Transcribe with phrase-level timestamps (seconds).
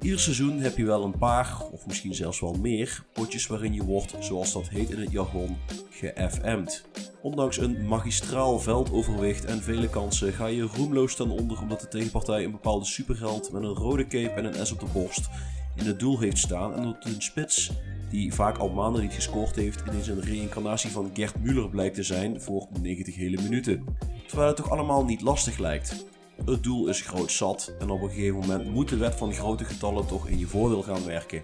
[0.00, 3.84] Ieder seizoen heb je wel een paar, of misschien zelfs wel meer, potjes waarin je
[3.84, 5.56] wordt, zoals dat heet in het jargon,
[5.90, 6.84] ge-FM'd.
[7.22, 12.44] Ondanks een magistraal veldoverwicht en vele kansen ga je roemloos ten onder omdat de tegenpartij
[12.44, 15.28] een bepaalde superheld met een rode cape en een S op de borst
[15.76, 17.70] in het doel heeft staan en dat een spits,
[18.16, 22.02] die vaak al maanden niet gescoord heeft, ineens een reïncarnatie van Gert Müller blijkt te
[22.02, 23.84] zijn voor 90 hele minuten.
[24.26, 26.06] Terwijl het toch allemaal niet lastig lijkt.
[26.44, 29.64] Het doel is groot zat en op een gegeven moment moet de wet van grote
[29.64, 31.42] getallen toch in je voordeel gaan werken.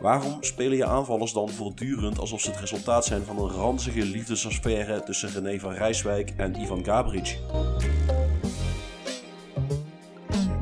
[0.00, 5.02] Waarom spelen je aanvallers dan voortdurend alsof ze het resultaat zijn van een ranzige liefdesaffaire
[5.02, 7.38] tussen René van Rijswijk en Ivan Gabric?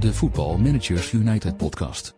[0.00, 2.14] De Football Managers United podcast.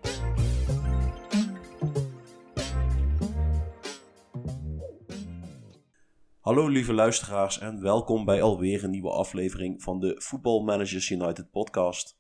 [6.46, 11.50] Hallo lieve luisteraars en welkom bij alweer een nieuwe aflevering van de Football Managers United
[11.50, 12.18] podcast.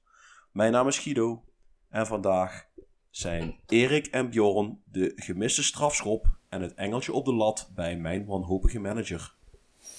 [0.52, 1.44] Mijn naam is Guido
[1.88, 2.66] en vandaag
[3.10, 8.26] zijn Erik en Bjorn de gemiste strafschop en het engeltje op de lat bij mijn
[8.26, 9.34] wanhopige manager.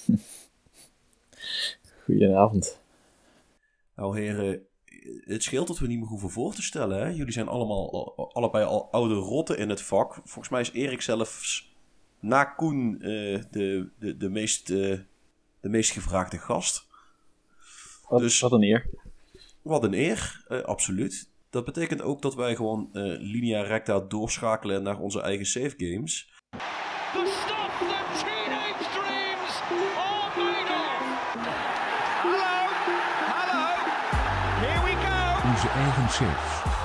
[2.06, 2.82] Goedenavond.
[3.96, 4.66] Nou heren,
[5.26, 7.00] het scheelt dat we niet meer hoeven voor te stellen.
[7.00, 7.08] Hè?
[7.08, 10.14] Jullie zijn allemaal, allebei al oude rotten in het vak.
[10.14, 11.67] Volgens mij is Erik zelfs
[12.20, 15.00] na Koen uh, de, de, de, meest, uh,
[15.60, 16.88] de meest gevraagde gast.
[18.10, 18.90] Wat, dus, wat een eer.
[19.62, 21.30] Wat een eer, uh, absoluut.
[21.50, 26.34] Dat betekent ook dat wij gewoon linea recta doorschakelen naar onze eigen save games.
[35.44, 36.77] Onze eigen save.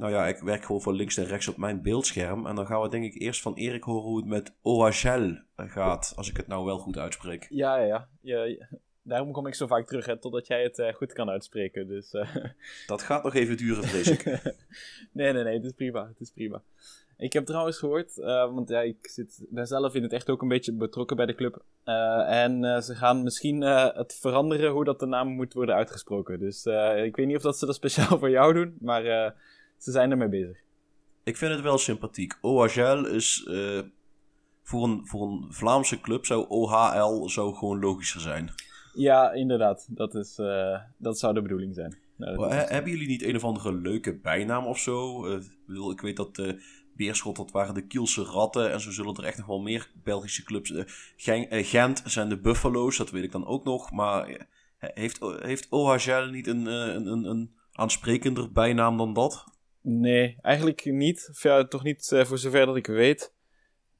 [0.00, 2.46] Nou ja, ik werk gewoon van links en rechts op mijn beeldscherm.
[2.46, 6.12] En dan gaan we denk ik eerst van Erik horen hoe het met OHL gaat.
[6.16, 7.46] Als ik het nou wel goed uitspreek.
[7.50, 8.44] Ja, ja, ja.
[8.44, 8.68] ja
[9.02, 11.88] daarom kom ik zo vaak terug, hè, totdat jij het uh, goed kan uitspreken.
[11.88, 12.34] Dus, uh...
[12.86, 14.24] Dat gaat nog even duren, vrees ik.
[15.12, 16.06] nee, nee, nee, het is prima.
[16.06, 16.62] Het is prima.
[17.16, 18.14] Ik heb trouwens gehoord,
[18.54, 21.34] want ja, ik zit, ben zelf in het echt ook een beetje betrokken bij de
[21.34, 21.62] club.
[22.26, 26.38] en ze gaan misschien het veranderen hoe dat de naam moet worden uitgesproken.
[26.38, 26.66] Dus
[27.04, 29.34] ik weet niet of dat ze dat speciaal voor jou doen, maar
[29.80, 30.58] ze zijn ermee bezig.
[31.24, 32.38] Ik vind het wel sympathiek.
[32.40, 33.48] OHL is
[34.62, 38.52] voor, een, voor een Vlaamse club zou OHL zo gewoon logischer zijn.
[38.94, 39.86] Ja, inderdaad.
[39.90, 40.34] Dat, is,
[40.96, 41.98] dat zou de bedoeling zijn.
[42.16, 45.26] Nou, hebben jullie niet een of andere leuke bijnaam of zo?
[45.90, 46.56] ik weet dat
[47.00, 48.72] Beerschot, dat waren de Kielse Ratten.
[48.72, 50.70] En zo zullen er echt nog wel meer Belgische clubs.
[50.70, 50.84] Uh,
[51.48, 53.92] Gent zijn de Buffalo's, dat weet ik dan ook nog.
[53.92, 54.36] Maar uh,
[54.78, 59.44] heeft, heeft OHL niet een, een, een, een aansprekender bijnaam dan dat?
[59.82, 61.38] Nee, eigenlijk niet.
[61.42, 63.34] Ja, toch niet voor zover dat ik weet.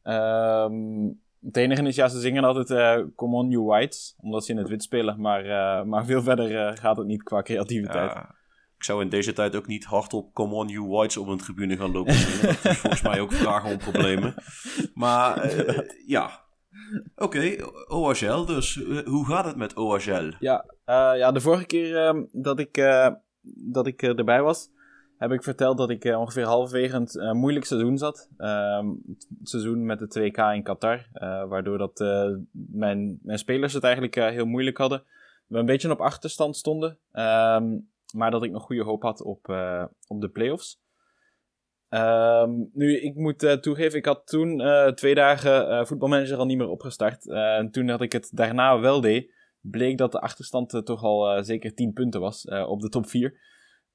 [0.02, 4.52] Um, het enige is, ja, ze zingen altijd uh, Come on You Whites, omdat ze
[4.52, 5.20] in het wit spelen.
[5.20, 8.10] Maar, uh, maar veel verder gaat het niet qua creativiteit.
[8.10, 8.34] Ja,
[8.76, 11.76] ik zou in deze tijd ook niet hardop Come on You Whites op een tribune
[11.76, 12.56] gaan lopen zingen.
[12.62, 14.34] dat is volgens mij ook vragen om problemen.
[14.94, 15.54] Maar
[16.06, 16.44] ja,
[17.14, 18.82] oké, okay, OHL dus.
[19.04, 20.32] hoe gaat het met OHL?
[20.38, 20.64] Ja,
[21.14, 22.74] ja de vorige keer ehm, dat ik,
[23.72, 24.70] dat ik erbij was
[25.20, 28.28] heb ik verteld dat ik uh, ongeveer halverwege een uh, moeilijk seizoen zat.
[28.38, 28.88] Uh,
[29.38, 31.06] het seizoen met de 2K in Qatar.
[31.14, 31.98] Uh, waardoor dat,
[32.52, 35.02] mijn, mijn spelers het eigenlijk heel moeilijk hadden.
[35.46, 36.98] We een beetje op achterstand stonden.
[37.12, 39.48] Um, maar dat ik nog goede hoop had op,
[40.06, 40.80] op de playoffs.
[41.88, 44.62] Um, nu, ik moet toegeven, ik had toen
[44.94, 47.28] twee dagen voetbalmanager al niet meer opgestart.
[47.28, 51.74] en toen dat ik het daarna wel deed, bleek dat de achterstand toch al zeker
[51.74, 53.38] 10 punten was op de top 4.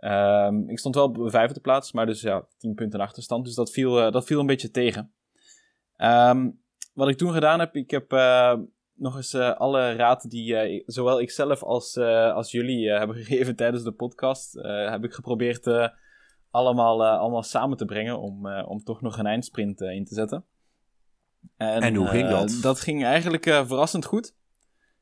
[0.05, 3.45] Um, ik stond wel op de vijfde plaats, maar dus ja, 10 punten achterstand.
[3.45, 5.11] Dus dat viel, uh, dat viel een beetje tegen.
[5.97, 6.59] Um,
[6.93, 8.53] wat ik toen gedaan heb, ik heb uh,
[8.93, 13.83] nog eens uh, alle raad die zowel ik zelf als, als jullie hebben gegeven tijdens
[13.83, 15.67] de podcast, heb ik geprobeerd
[16.49, 20.45] allemaal, allemaal samen te brengen om, om toch nog een eindsprint in te zetten.
[21.57, 22.59] En, en hoe ging dat?
[22.61, 24.35] dat ging eigenlijk verrassend goed.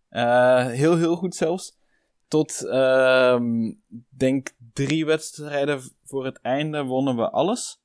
[0.10, 1.82] heel, heel goed zelfs.
[2.28, 7.82] Tot, um, denk drie wedstrijden voor het einde wonnen we alles.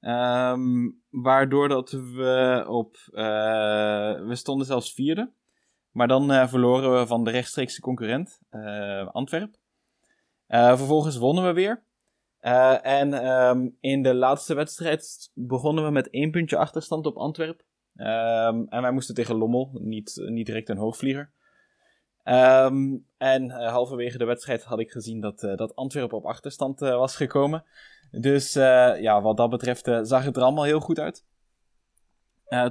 [0.00, 2.96] Um, waardoor dat we op.
[3.10, 5.32] Uh, we stonden zelfs vierde.
[5.90, 9.56] Maar dan uh, verloren we van de rechtstreekse concurrent, uh, Antwerp.
[10.48, 11.82] vervolgens wonnen we weer.
[12.82, 17.62] en um, in de laatste wedstrijd begonnen we met één puntje achterstand op Antwerp.
[17.94, 21.32] en wij moesten tegen Lommel, niet, niet direct een hoogvlieger.
[22.24, 26.82] Um, en uh, halverwege de wedstrijd had ik gezien dat, uh, dat Antwerpen op achterstand
[26.82, 27.64] uh, was gekomen.
[28.10, 31.24] Dus ja, wat dat betreft zag het er allemaal heel goed uit.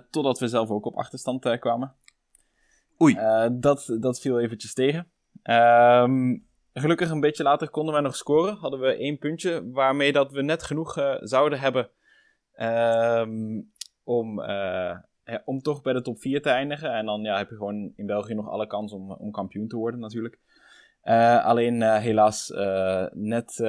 [0.09, 1.95] totdat we zelf ook op achterstand kwamen.
[3.01, 3.17] Oei.
[3.51, 5.11] dat, dat viel eventjes tegen.
[5.43, 6.37] Ehm,
[6.73, 8.55] gelukkig een beetje later konden wij nog scoren.
[8.55, 11.89] Hadden we één puntje, waarmee dat we net genoeg zouden hebben
[12.53, 13.61] ehm,
[14.03, 14.41] om
[15.45, 16.93] om toch bij de top 4 te eindigen.
[16.93, 19.77] En dan ja, heb je gewoon in België nog alle kans om, om kampioen te
[19.77, 20.39] worden natuurlijk.
[21.03, 23.59] Uh, alleen uh, helaas uh, net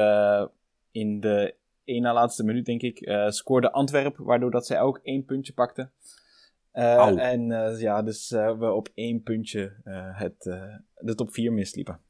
[0.90, 1.54] in de
[1.84, 5.90] één na laatste minuut, denk ik, scoorde Antwerpen, waardoor dat zij ook één puntje pakte.
[6.72, 7.46] en
[7.78, 9.72] ja, dus we op één puntje
[10.12, 10.42] het,
[10.94, 12.00] de top 4 misliepen.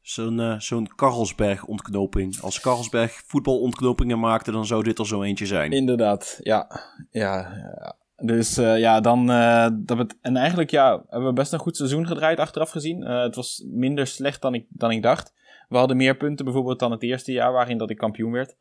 [0.00, 2.40] Zo'n zo'n Karlsberg-ontknoping.
[2.40, 5.72] Als Karlsberg voetbalontknopingen maakte, dan zou dit er zo eentje zijn.
[5.72, 6.68] Inderdaad, ja.
[7.10, 7.96] Ja, ja.
[8.24, 9.30] Dus uh, ja, dan.
[9.30, 13.02] Uh, dat het, en eigenlijk ja, hebben we best een goed seizoen gedraaid achteraf gezien.
[13.02, 15.34] Uh, het was minder slecht dan ik, dan ik dacht.
[15.68, 18.56] We hadden meer punten bijvoorbeeld dan het eerste jaar waarin dat ik kampioen werd.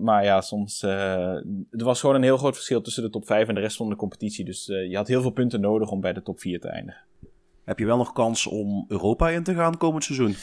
[0.00, 0.80] maar ja, soms.
[1.70, 3.88] het was gewoon een heel groot verschil tussen de top 5 en de rest van
[3.88, 4.44] de competitie.
[4.44, 7.02] Dus je had heel veel punten nodig om bij de top 4 te eindigen.
[7.64, 10.34] Heb je wel nog kans om Europa in te gaan komend seizoen?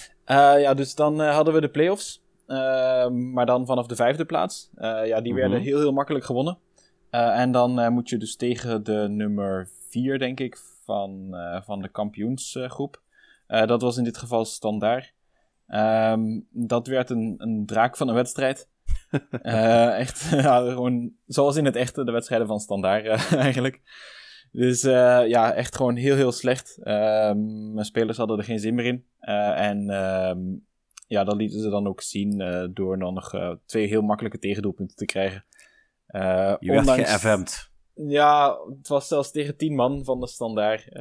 [0.62, 2.24] ja, dus dan hadden we de play-offs.
[3.12, 4.70] maar dan vanaf de vijfde plaats.
[5.06, 5.68] ja, die werden mhm.
[5.68, 6.58] heel, heel makkelijk gewonnen.
[7.12, 11.62] Uh, en dan uh, moet je dus tegen de nummer 4, denk ik, van, uh,
[11.62, 13.02] van de kampioensgroep.
[13.48, 15.14] dat was in dit geval standaard.
[15.68, 18.70] Um, dat werd een, een draak van een wedstrijd.
[20.04, 20.18] echt,
[20.74, 23.06] gewoon zoals in het echte, de wedstrijden van standaard
[23.36, 23.82] eigenlijk.
[24.52, 26.80] Dus ja, echt gewoon heel, heel slecht.
[26.84, 29.06] Ehm, mijn spelers hadden er geen zin meer in.
[29.56, 30.66] en um,
[31.08, 32.38] ja, dat lieten ze dan ook zien
[32.74, 35.44] door dan nog twee heel makkelijke tegendoelpunten te krijgen.
[36.12, 37.22] Uh, je ondanks...
[37.22, 37.72] werd
[38.08, 40.88] Ja, het was zelfs tegen 10 man van de standaard.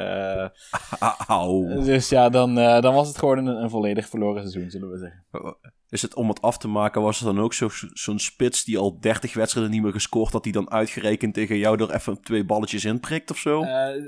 [1.28, 1.84] Uh.
[1.84, 4.98] Dus ja, dan, uh, dan was het gewoon een, een, volledig verloren seizoen, zullen we
[4.98, 5.56] zeggen.
[5.88, 8.78] Is het om het af te maken, was er dan ook zo'n zo spits die
[8.78, 12.44] al 30 wedstrijden niet meer gescoord had, die dan uitgerekend tegen jou er even twee
[12.44, 13.64] balletjes in prikt of zo?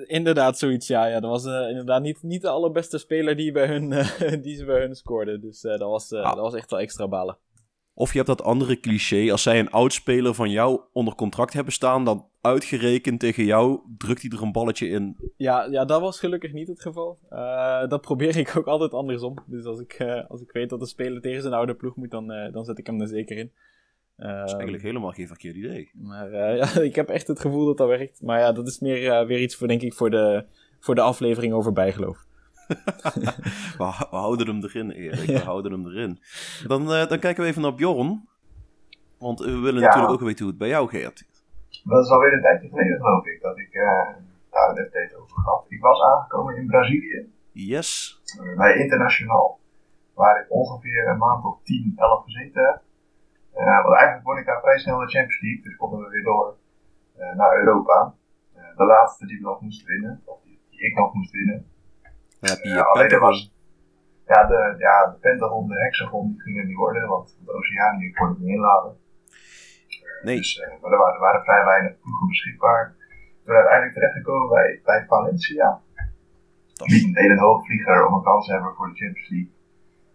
[0.07, 1.07] inderdaad, zoiets, ja.
[1.07, 1.21] ja.
[1.21, 3.89] Dat was inderdaad niet, niet de allerbeste speler die, bij hun,
[4.43, 5.41] die ze bij hun scoorde.
[5.41, 6.25] Dus dat, was, ah.
[6.25, 7.39] dat was echt wel extra balen.
[7.95, 11.73] Of je hebt dat andere cliché, als zij een oudspeler van jou onder contract hebben
[11.73, 15.17] staan, dan uitgerekend tegen jou drukt hij er een balletje in.
[15.37, 17.19] Ja, ja dat was gelukkig niet het geval.
[17.31, 19.39] Uh, dat probeer ik ook altijd andersom.
[19.47, 22.11] Dus als ik, uh, als ik weet dat een speler tegen zijn oude ploeg moet,
[22.11, 23.51] dan, uh, dan zet ik hem er zeker in.
[24.17, 25.91] dat is eigenlijk helemaal geen verkeerd idee.
[25.95, 28.23] Maar ja, ik heb echt het gevoel dat dat werkt.
[28.23, 30.45] Maar ja, dat is meer weer iets voor, denk ik, voor de,
[30.81, 32.27] voor de aflevering over bijgeloof.
[33.79, 35.27] we, houden hem erin, Erik.
[35.27, 36.19] We houden hem erin.
[36.67, 38.29] Dan, uh, dan kijken we even naar Bjorn.
[39.19, 41.25] Want we willen natuurlijk ook weten hoe het bij jou gaat.
[41.85, 43.83] Dat is alweer een tijdje geleden, geloof ik, dat ik uh,
[44.51, 45.65] daar net tijd over gehad.
[45.69, 47.33] Ik was aangekomen in Brazilië.
[47.53, 48.21] Yes.
[48.57, 49.59] bij Internationaal.
[50.15, 52.83] Waar ik ongeveer een maand of 10, 11 gezeten heb.
[53.55, 55.63] Uh, want eigenlijk won ik daar vrij snel de Champions League.
[55.63, 56.57] Dus konden we weer door
[57.37, 58.15] naar Europa.
[58.77, 60.23] de laatste die we nog moesten winnen.
[60.25, 61.72] Of die, die ik nog moest winnen.
[62.43, 63.39] Dan heb je je ja, Was,
[64.27, 68.29] ja, de, ja, de Pentagon, de Hexagon, die gingen niet worden, want de Oceanië kon
[68.29, 68.97] het niet inladen.
[70.23, 70.37] Nee.
[70.37, 72.95] Dus, uh, maar er waren, er waren vrij weinig ploegen beschikbaar.
[73.45, 75.81] Toen uiteindelijk terechtgekomen bij, bij Valencia.
[76.85, 79.53] Niet een hele hoogvlieger om een kans te hebben voor de Champions League.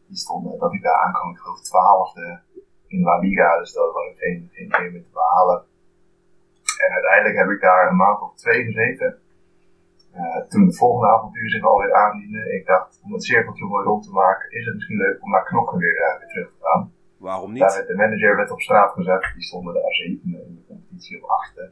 [0.07, 2.39] Die stond dat ik daar aankwam, ik geloof twaalfde
[2.87, 5.65] in La Liga, dus dat was geen, geen game meer te behalen.
[6.85, 9.19] En uiteindelijk heb ik daar een maand of twee gezeten.
[10.17, 14.03] Uh, toen het volgende avontuur zich alweer aandiende, ik dacht, om het cirkeltje mooi rond
[14.03, 16.93] te maken, is het misschien leuk om naar Knokken weer, uh, weer terug te gaan.
[17.17, 17.61] Waarom niet?
[17.61, 21.23] Daar werd de manager werd op straat gezet, die stonden daar zevende in de competitie
[21.23, 21.71] op achtste.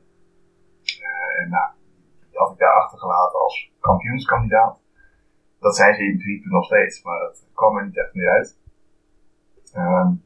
[1.01, 1.69] Uh, en nou,
[2.29, 4.81] die had ik daar achtergelaten als kampioenskandidaat.
[5.59, 8.59] Dat zijn ze in principe nog steeds, maar dat kwam er niet echt meer uit.
[9.75, 10.23] Um,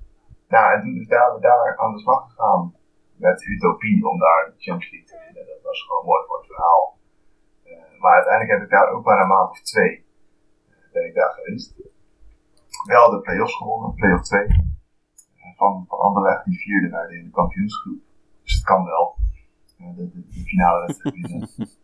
[0.48, 2.76] nou, en toen is daar, daar aan de slag gegaan
[3.16, 5.54] met Utopie om daar de Champions League te winnen.
[5.54, 6.99] Dat was gewoon mooi voor het verhaal
[8.00, 10.06] maar uiteindelijk heb ik daar ook maar een maand of twee
[10.70, 11.74] eh, ben ik daar geweest.
[12.86, 14.42] Wel de play-offs gewonnen, play-off 2.
[14.42, 14.56] Eh,
[15.56, 18.00] van, van Anderlecht, die vierde werden in de kampioensgroep.
[18.44, 19.18] Dus het kan wel.
[19.80, 21.50] Eh, de, de, de finale wedstrijd winnen.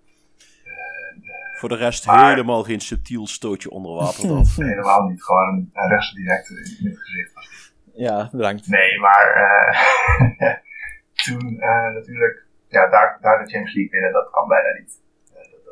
[1.60, 4.46] Voor de rest helemaal geen subtiel stootje onder water dan.
[4.68, 5.24] helemaal niet.
[5.24, 8.68] Gewoon een, een rechtse direct in, het gezicht Ja, bedankt.
[8.68, 10.54] Nee, maar uh,
[11.26, 15.02] toen uh, natuurlijk, ja, daar, daar de Champions League winnen, dat kan bijna niet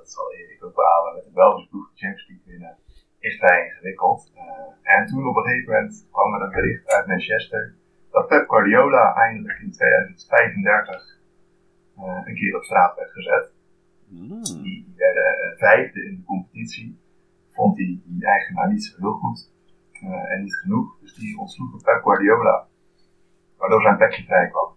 [0.04, 2.78] dat zal Erik ook behalen, met een Belgische ploeg de Champions League winnen,
[3.20, 4.32] is vrij ingewikkeld.
[4.36, 7.76] Uh, en toen op een gegeven moment kwam er een bericht uit Manchester
[8.12, 11.20] dat Pep Guardiola eindelijk in 2035
[11.98, 13.52] uh, eh, een keer op straat werd gezet.
[14.08, 14.44] Mm.
[14.44, 17.00] Die, die werden uh, vijfde in de competitie.
[17.52, 19.52] Vond hij die, die eigenaar niet zo heel goed
[20.30, 21.00] en niet genoeg.
[21.00, 22.68] Dus die ontsloeg Pep Guardiola.
[23.58, 24.76] Waardoor zijn plekje vrij kwam.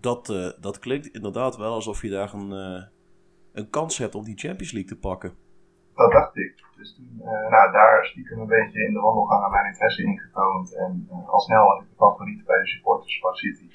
[0.00, 0.26] dat,
[0.60, 2.90] dat klinkt inderdaad wel alsof je daar een,
[3.52, 5.32] een kans hebt om die Champions League te pakken.
[5.94, 6.64] Dat dacht ik.
[6.76, 10.74] Dus toen, uh, nou, daar stiekem een beetje in de wandelgangen mijn interesse in getoond.
[10.74, 13.68] En al snel was ik de favoriet bij de supporters van City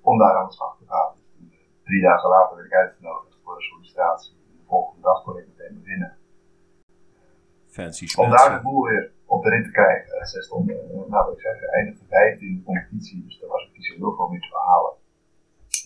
[0.00, 1.12] om daar aan de slag te gaan.
[1.14, 4.32] Dus drie dagen later werd ik uitgenodigd voor de sollicitatie.
[4.32, 6.16] De volgende dag kon ik meteen beginnen.
[7.66, 10.26] Fancy Om daar de boel weer op de rit te krijgen.
[10.26, 10.76] Ze stonden,
[11.08, 13.24] nou, ik zeg, eindigde vijfde in de competitie.
[13.24, 14.92] Dus daar was ik niet zo heel veel meer te verhalen.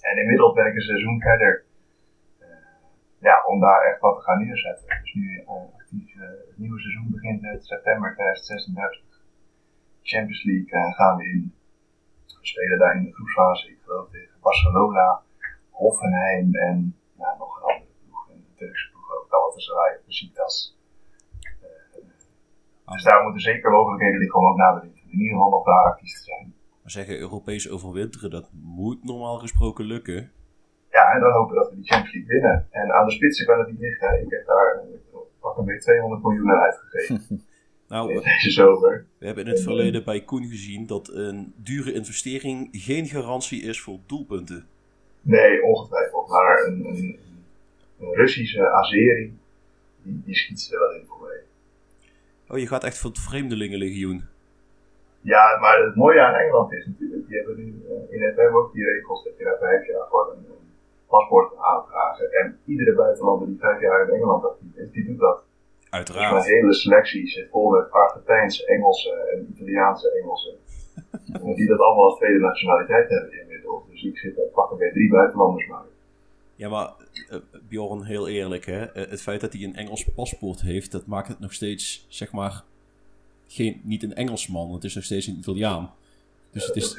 [0.00, 1.64] En inmiddels ben ik een seizoen verder.
[3.25, 4.87] Uh, ja, om daar echt wat te gaan neerzetten.
[5.00, 9.23] Dus nu uh, actief, uh, het nieuwe seizoen begint met september 2036.
[10.02, 11.54] Champions League gaan we in.
[12.26, 15.21] We spelen daar in de groepsfase, ik geloof tegen Barcelona,
[15.71, 18.28] Hoffenheim en nou, nog een andere ploeg.
[18.31, 20.76] Een Turkse ploeg ook, Galatasaray, Besiktas.
[22.85, 25.64] Dus daar moeten zeker mogelijkheden liggen om ook na de winter in ieder geval nog
[25.64, 26.54] daar actief te zijn.
[26.83, 30.33] Maar zeggen Europees overwinteren, dat moet normaal gesproken lukken.
[30.97, 32.67] Ja, en dan hopen dat we die Champions League winnen.
[32.71, 34.23] En aan de spitsen kan het niet liggen.
[34.23, 34.83] Ik heb daar
[35.41, 37.45] pak een beetje 200 miljoen aan uitgegeven.
[37.89, 39.07] nou, deze zomer.
[39.19, 43.81] We hebben in het verleden bij Koen gezien dat een dure investering geen garantie is
[43.81, 44.67] voor doelpunten.
[45.21, 46.29] Nee, ongetwijfeld.
[46.29, 47.19] Maar een, een,
[48.01, 49.39] een Russische Azeri,
[50.03, 51.41] die, die schiet er wel in voor mij.
[52.49, 54.25] Oh, je gaat echt voor het Vreemdelingenlegioen.
[55.21, 58.53] Ja, maar het mooie aan Engeland is natuurlijk, die hebben nu uh, in het web
[58.53, 60.53] ook die regels dat je na vijf jaar gewoon een, een
[61.14, 62.26] paspoort aanvragen.
[62.40, 65.38] En iedere buitenlander die vijf jaar in Engeland actief is, die doet dat.
[65.90, 66.35] Uiteraard.
[66.35, 70.54] Dus mijn hele selectie zit vol met Argentijnse, Engelse en Italiaanse Engelsen.
[71.59, 73.83] die dat allemaal als tweede nationaliteit hebben inmiddels.
[73.90, 75.85] Dus ik zit er pakken bij drie buitenlanders maar.
[76.56, 76.92] Ja, maar
[77.30, 78.83] uh, Bjorn, heel eerlijk, hè?
[78.83, 82.33] Uh, het feit dat hij een Engels paspoort heeft, dat maakt het nog steeds, zeg
[82.33, 82.62] maar,
[83.47, 85.94] geen, niet een Engelsman, het is nog steeds een Italiaan.
[86.54, 86.94] Dus het is,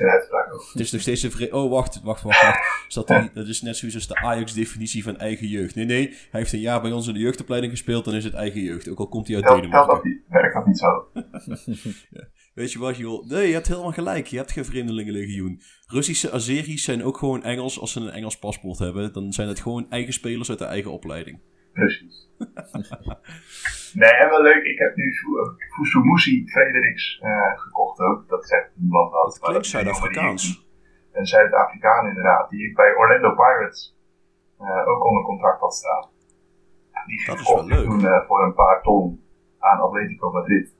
[0.71, 2.41] het is nog steeds een Oh, wacht, wacht, wacht.
[2.41, 2.93] wacht.
[2.93, 5.75] Dat, die, dat is net zoiets als de Ajax-definitie van eigen jeugd.
[5.75, 8.33] Nee, nee, hij heeft een jaar bij ons in de jeugdopleiding gespeeld, dan is het
[8.33, 8.89] eigen jeugd.
[8.89, 9.95] Ook al komt hij uit Denemarken.
[9.95, 11.07] dat niet, werkt dat niet zo.
[12.19, 12.27] ja.
[12.53, 13.27] Weet je wat, joh?
[13.27, 14.27] Nee, je hebt helemaal gelijk.
[14.27, 15.62] Je hebt geen vreemdelingenlegioen.
[15.88, 19.13] Russische Azeris zijn ook gewoon Engels als ze een Engels paspoort hebben.
[19.13, 21.39] Dan zijn het gewoon eigen spelers uit de eigen opleiding.
[21.75, 22.15] Precies.
[24.01, 24.63] nee, en wel leuk.
[24.63, 25.13] Ik heb nu
[25.75, 28.27] Fusumusi Frederiks uh, gekocht ook.
[28.27, 29.25] Dat zegt niemand wat.
[29.25, 30.67] Dat klinkt Zuid-Afrikaans.
[31.12, 32.50] Een Zuid-Afrikaan inderdaad.
[32.50, 33.98] Die ik bij Orlando Pirates
[34.62, 36.10] uh, ook onder contract had staan.
[37.05, 37.86] Die dat is wel leuk.
[37.86, 39.24] toen uh, voor een paar ton
[39.60, 40.75] aan Atletico Madrid.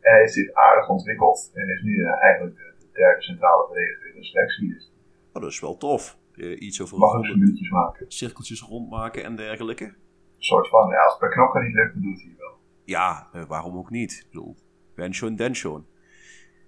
[0.00, 1.50] En hij heeft zich aardig ontwikkeld.
[1.54, 4.68] En is nu eigenlijk de, de derde centrale verdediger in de selectie.
[4.74, 4.92] Dus
[5.32, 6.18] oh, dat is wel tof.
[6.58, 8.04] iets over Mag minuutjes maken.
[8.08, 9.94] cirkeltjes rondmaken en dergelijke.
[10.36, 12.58] Een soort van, ja, als het bij knokken niet lukt, dan doet hij wel.
[12.84, 14.12] Ja, uh, waarom ook niet?
[14.12, 14.56] Ik bedoel,
[14.94, 15.86] ben schon, den schon.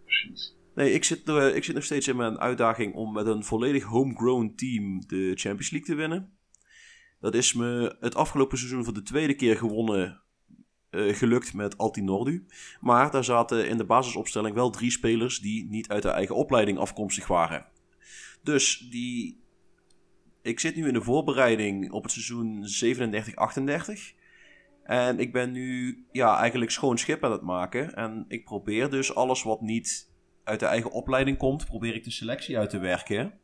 [0.04, 0.56] Precies.
[0.74, 3.84] Nee, ik zit, uh, ik zit nog steeds in mijn uitdaging om met een volledig
[3.84, 6.38] homegrown team de Champions League te winnen.
[7.20, 10.22] Dat is me het afgelopen seizoen voor de tweede keer gewonnen
[10.90, 12.46] uh, gelukt met Altinordu.
[12.80, 16.78] Maar daar zaten in de basisopstelling wel drie spelers die niet uit de eigen opleiding
[16.78, 17.66] afkomstig waren.
[18.42, 19.44] Dus die
[20.46, 22.64] ik zit nu in de voorbereiding op het seizoen
[24.12, 24.14] 37-38.
[24.82, 27.94] En ik ben nu ja, eigenlijk schoon schip aan het maken.
[27.94, 30.10] En ik probeer dus alles wat niet
[30.44, 33.38] uit de eigen opleiding komt, probeer ik de selectie uit te werken.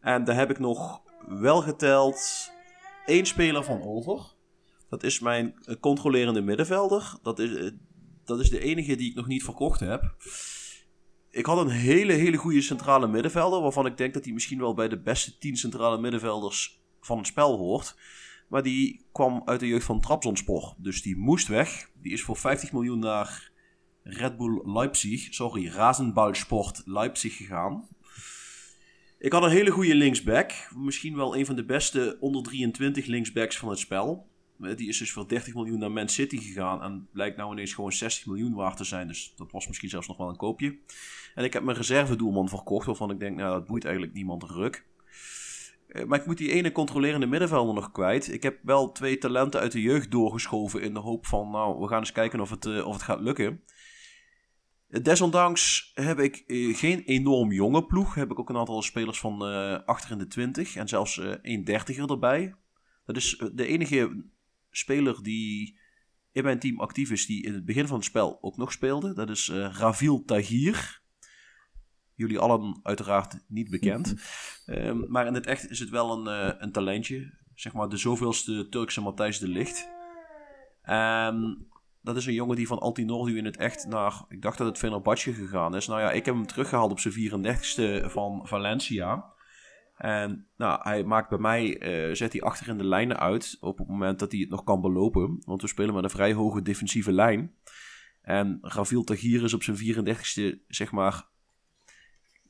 [0.00, 2.50] En daar heb ik nog wel geteld
[3.06, 4.34] één speler van over.
[4.88, 7.18] Dat is mijn controlerende middenvelder.
[7.22, 7.72] Dat is,
[8.24, 10.14] dat is de enige die ik nog niet verkocht heb
[11.34, 13.60] ik had een hele, hele goede centrale middenvelder.
[13.60, 17.26] Waarvan ik denk dat hij misschien wel bij de beste 10 centrale middenvelders van het
[17.26, 17.96] spel hoort.
[18.48, 20.74] Maar die kwam uit de jeugd van Trabzonspor.
[20.78, 21.90] Dus die moest weg.
[22.02, 23.50] Die is voor 50 miljoen naar
[24.02, 25.34] Red Bull Leipzig.
[25.34, 27.88] Sorry, Razenballsport Leipzig gegaan.
[29.18, 30.52] Ik had een hele goede linksback.
[30.76, 34.28] Misschien wel een van de beste onder 23 linksbacks van het spel.
[34.58, 36.82] Die is dus voor 30 miljoen naar Man City gegaan.
[36.82, 39.08] En blijkt nou ineens gewoon 60 miljoen waard te zijn.
[39.08, 40.78] Dus dat was misschien zelfs nog wel een koopje.
[41.34, 42.86] En ik heb mijn reservedoelman verkocht.
[42.86, 44.86] Waarvan ik denk, nou dat boeit eigenlijk niemand ruk.
[46.06, 48.32] Maar ik moet die ene controlerende middenvelder nog kwijt.
[48.32, 50.82] Ik heb wel twee talenten uit de jeugd doorgeschoven.
[50.82, 53.20] In de hoop van, nou, we gaan eens kijken of het, uh, of het gaat
[53.20, 53.62] lukken.
[55.02, 56.44] Desondanks heb ik
[56.76, 58.14] geen enorm jonge ploeg.
[58.14, 60.76] Heb ik ook een aantal spelers van uh, achter in de 20.
[60.76, 62.54] En zelfs een dertiger erbij.
[63.06, 64.24] Dat is de enige
[64.70, 65.78] speler die
[66.32, 69.14] in mijn team actief is, die in het begin van het spel ook nog speelde.
[69.14, 71.02] Dat is Ravil Tahir.
[72.14, 74.14] Jullie allen uiteraard niet bekend.
[74.66, 77.32] um, maar in het echt is het wel een, uh, een talentje.
[77.54, 79.88] Zeg maar de zoveelste Turkse Matthijs de Licht.
[80.88, 81.68] Um,
[82.02, 84.78] dat is een jongen die van Altinordu in het echt naar, ik dacht dat het
[84.78, 85.86] Fenerbahce gegaan is.
[85.86, 89.32] Nou ja, ik heb hem teruggehaald op zijn 34ste van Valencia.
[89.96, 93.78] En nou, hij maakt bij mij, uh, zet hij achter in de lijnen uit op
[93.78, 95.42] het moment dat hij het nog kan belopen.
[95.44, 97.54] Want we spelen met een vrij hoge defensieve lijn.
[98.22, 101.32] En Raviel Tagier is op zijn 34ste, zeg maar...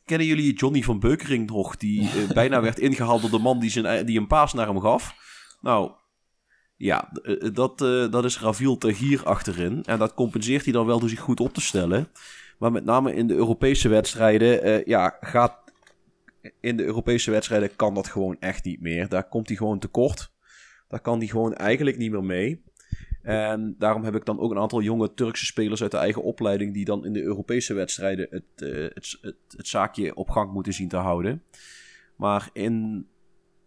[0.04, 1.76] Kennen jullie Johnny van Beukering nog?
[1.76, 4.80] Die uh, bijna werd ingehaald door de man die, zijn, die een paas naar hem
[4.80, 5.14] gaf.
[5.60, 5.92] Nou,
[6.76, 7.12] ja,
[7.52, 9.84] dat, uh, dat is Raviel Tagier achterin.
[9.84, 12.08] En dat compenseert hij dan wel door zich goed op te stellen.
[12.58, 15.64] Maar met name in de Europese wedstrijden uh, ja, gaat
[16.60, 19.08] in de Europese wedstrijden kan dat gewoon echt niet meer.
[19.08, 20.32] Daar komt hij gewoon tekort.
[20.88, 22.62] Daar kan hij gewoon eigenlijk niet meer mee.
[23.24, 26.74] En daarom heb ik dan ook een aantal jonge Turkse spelers uit de eigen opleiding.
[26.74, 29.18] die dan in de Europese wedstrijden het, uh, het,
[29.56, 31.42] het, zaakje op gang moeten zien te houden.
[32.16, 33.06] Maar in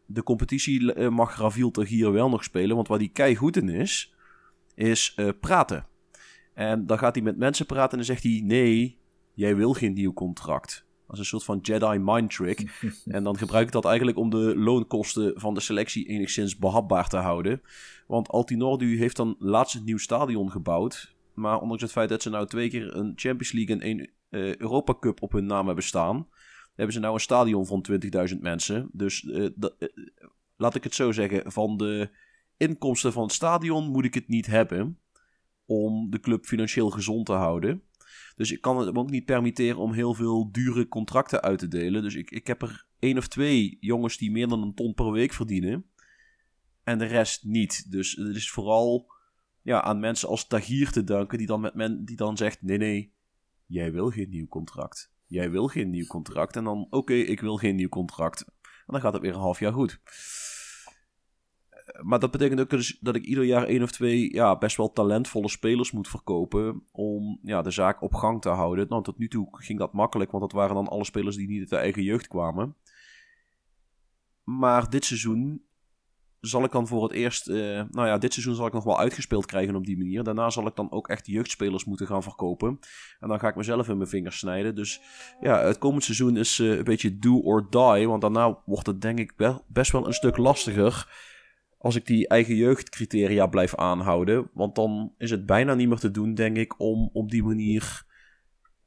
[0.05, 2.75] de competitie eh, mag Raviel toch hier wel nog spelen.
[2.75, 4.13] Want waar hij kei goed in is,
[4.75, 5.87] is uh, praten.
[6.53, 8.97] En dan gaat hij met mensen praten en dan zegt hij: Nee,
[9.33, 10.86] jij wil geen nieuw contract.
[11.07, 12.81] Als een soort van Jedi mind trick.
[13.05, 17.17] en dan gebruik ik dat eigenlijk om de loonkosten van de selectie enigszins behapbaar te
[17.17, 17.61] houden.
[18.07, 21.15] Want Altinordu heeft dan laatst een nieuw stadion gebouwd.
[21.33, 24.55] Maar ondanks het feit dat ze nou twee keer een Champions League en één uh,
[24.55, 26.27] Europa Cup op hun naam hebben staan,
[26.75, 27.85] hebben ze nou een stadion van
[28.33, 28.89] 20.000 mensen.
[28.91, 29.89] Dus uh, uh,
[30.55, 32.09] laat ik het zo zeggen, van de
[32.57, 34.99] inkomsten van het stadion moet ik het niet hebben
[35.65, 37.81] om de club financieel gezond te houden.
[38.35, 42.01] Dus ik kan het ook niet permitteren om heel veel dure contracten uit te delen.
[42.01, 45.11] Dus ik, ik heb er één of twee jongens die meer dan een ton per
[45.11, 45.85] week verdienen.
[46.83, 47.91] En de rest niet.
[47.91, 49.11] Dus het is vooral
[49.61, 52.77] ja, aan mensen als Tagier te danken die dan, met men, die dan zegt: nee,
[52.77, 53.13] nee,
[53.65, 55.13] jij wil geen nieuw contract.
[55.27, 56.55] Jij wil geen nieuw contract.
[56.55, 58.45] En dan, oké, ik wil geen nieuw contract.
[58.61, 59.99] En dan gaat het weer een half jaar goed
[62.01, 64.91] maar dat betekent ook dus dat ik ieder jaar één of twee ja, best wel
[64.91, 66.83] talentvolle spelers moet verkopen.
[66.91, 68.85] Om ja, de zaak op gang te houden.
[68.89, 71.59] Nou, tot nu toe ging dat makkelijk, want dat waren dan alle spelers die niet
[71.59, 72.75] uit de eigen jeugd kwamen.
[74.43, 75.65] Maar dit seizoen
[76.39, 77.47] zal ik dan voor het eerst.
[77.49, 77.55] Uh,
[77.89, 80.23] nou ja, dit seizoen zal ik nog wel uitgespeeld krijgen op die manier.
[80.23, 82.79] Daarna zal ik dan ook echt jeugdspelers moeten gaan verkopen.
[83.19, 84.75] En dan ga ik mezelf in mijn vingers snijden.
[84.75, 85.01] Dus
[85.39, 88.07] ja, het komend seizoen is uh, een beetje do or die.
[88.07, 91.07] Want daarna wordt het denk ik wel, best wel een stuk lastiger
[91.87, 94.49] als ik die eigen jeugdcriteria blijf aanhouden.
[94.53, 98.05] Want dan is het bijna niet meer te doen, denk ik, om op die manier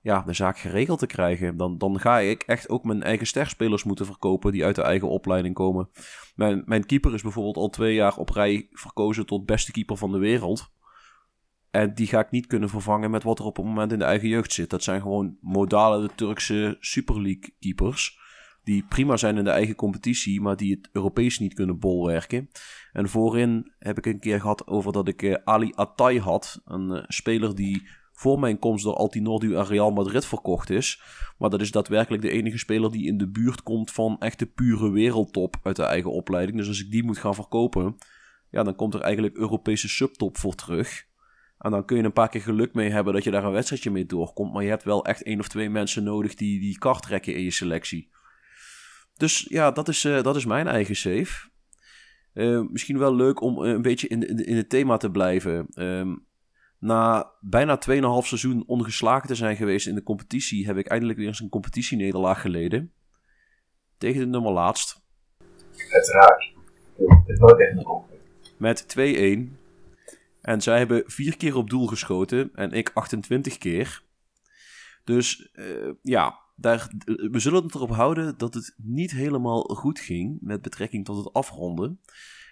[0.01, 1.57] ja, de zaak geregeld te krijgen.
[1.57, 5.09] Dan, dan ga ik echt ook mijn eigen sterspelers moeten verkopen die uit de eigen
[5.09, 5.91] opleiding komen.
[6.35, 10.13] Mijn, mijn keeper is bijvoorbeeld al twee jaar op rij verkozen tot beste keeper van
[10.13, 10.73] de wereld.
[11.71, 14.05] En die ga ik niet kunnen vervangen met wat er op het moment in de
[14.05, 14.71] eigen jeugd zit.
[14.71, 18.20] Dat zijn gewoon modale de Turkse Super League keepers
[18.71, 22.51] die prima zijn in de eigen competitie, maar die het Europees niet kunnen bolwerken.
[22.93, 26.91] En voorin heb ik een keer gehad over dat ik uh, Ali Atay had, een
[26.91, 31.03] uh, speler die voor mijn komst door Altinordu aan Real Madrid verkocht is.
[31.39, 34.91] Maar dat is daadwerkelijk de enige speler die in de buurt komt van echte pure
[34.91, 36.59] wereldtop uit de eigen opleiding.
[36.59, 37.97] Dus als ik die moet gaan verkopen,
[38.51, 41.07] ja, dan komt er eigenlijk Europese subtop voor terug.
[41.59, 43.91] En dan kun je een paar keer geluk mee hebben dat je daar een wedstrijdje
[43.91, 44.53] mee doorkomt.
[44.53, 47.43] Maar je hebt wel echt één of twee mensen nodig die die kart trekken in
[47.43, 48.11] je selectie.
[49.21, 51.49] Dus ja, dat is, uh, dat is mijn eigen save.
[52.35, 55.67] Uh, misschien wel leuk om uh, een beetje in, in, in, het thema te blijven.
[55.75, 56.27] Um,
[56.79, 57.93] na bijna 2,5
[58.27, 62.41] seizoen ongeslagen te zijn geweest in de competitie, heb ik eindelijk weer eens een competitienederlaag
[62.41, 62.93] geleden.
[63.99, 65.03] Tegen de nummer laatst.
[65.91, 66.53] Uiteraard.
[66.97, 68.03] Het is nooit echt een
[68.57, 68.87] Met
[69.53, 69.59] 2-1.
[70.41, 74.03] En zij hebben vier keer op doel geschoten en ik 28 keer.
[75.05, 75.51] Dus
[76.03, 81.05] ja, daar, we zullen het erop houden dat het niet helemaal goed ging met betrekking
[81.05, 82.01] tot het afronden.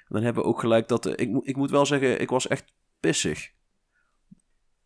[0.09, 1.07] En dan hebben we ook gelijk dat.
[1.07, 3.53] Ik, ik moet wel zeggen, ik was echt pissig.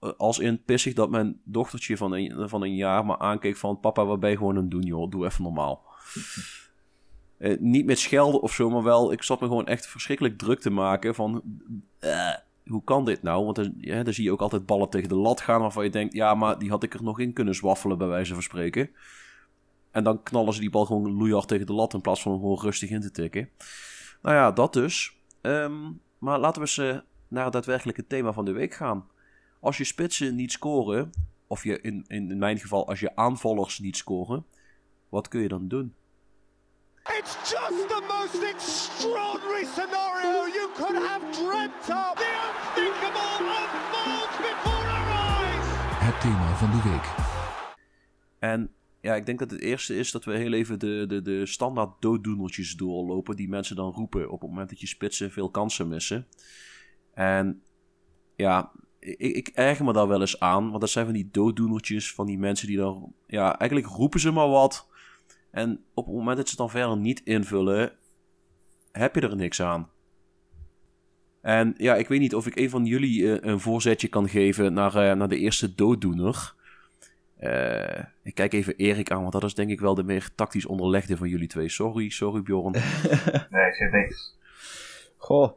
[0.01, 3.81] Eh, als in pissig dat mijn dochtertje van een, van een jaar me aankeek van...
[3.81, 5.11] Papa, wat ben je gewoon aan doen, joh?
[5.11, 5.85] Doe even normaal.
[7.59, 9.13] niet met schelden of zo, maar wel...
[9.13, 11.43] Ik zat me gewoon echt verschrikkelijk druk te maken van...
[12.67, 13.45] hoe kan dit nou?
[13.45, 16.15] Want dan, dan zie je ook altijd ballen tegen de lat gaan waarvan je denkt,
[16.15, 18.91] ja, maar die had ik er nog in kunnen zwaffelen, bij wijze van spreken.
[19.91, 22.61] En dan knallen ze die bal gewoon loeihard tegen de lat in plaats van gewoon
[22.61, 23.49] rustig in te tikken.
[24.23, 25.17] Nou ja, dat dus.
[25.41, 26.99] Um, maar laten we eens uh,
[27.29, 29.07] naar het daadwerkelijke thema van de week gaan.
[29.61, 31.11] Als je spitsen niet scoren,
[31.47, 34.45] of je in, in mijn geval als je aanvallers niet scoren,
[35.09, 35.95] wat kun je dan doen?
[37.03, 42.15] It's just the most extraordinary scenario you could have dreamt of.
[42.15, 45.67] The unthinkable unfolds before our eyes.
[45.99, 47.15] Het thema van de week.
[48.39, 51.47] En ja, ik denk dat het eerste is dat we heel even de, de, de
[51.47, 53.37] standaard dooddoenertjes doorlopen.
[53.37, 56.27] Die mensen dan roepen op het moment dat je spitsen veel kansen missen.
[57.15, 57.63] En
[58.37, 60.69] ja, ik, ik erger me daar wel eens aan.
[60.69, 63.15] Want dat zijn van die dooddoenertjes van die mensen die dan...
[63.27, 64.91] Ja, eigenlijk roepen ze maar wat.
[65.53, 67.93] En op het moment dat ze het dan verder niet invullen,
[68.93, 69.91] heb je er niks aan.
[71.41, 74.73] En ja, ik weet niet of ik een van jullie uh, een voorzetje kan geven
[74.73, 76.55] naar, uh, naar de eerste dooddoener.
[77.41, 80.67] Uh, ik kijk even Erik aan, want dat is denk ik wel de meer tactisch
[80.67, 81.69] onderlegde van jullie twee.
[81.69, 82.73] Sorry, sorry Bjorn.
[83.51, 84.39] nee, ik zeg niks.
[85.17, 85.53] Goh,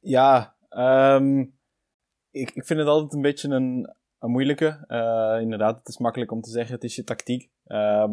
[0.00, 1.58] ja, um,
[2.30, 4.84] ik, ik vind het altijd een beetje een, een moeilijke.
[4.88, 7.50] Uh, inderdaad, het is makkelijk om te zeggen, het is je tactiek.
[7.70, 8.06] Uh,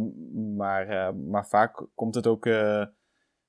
[0.55, 2.45] maar, uh, maar vaak komt het ook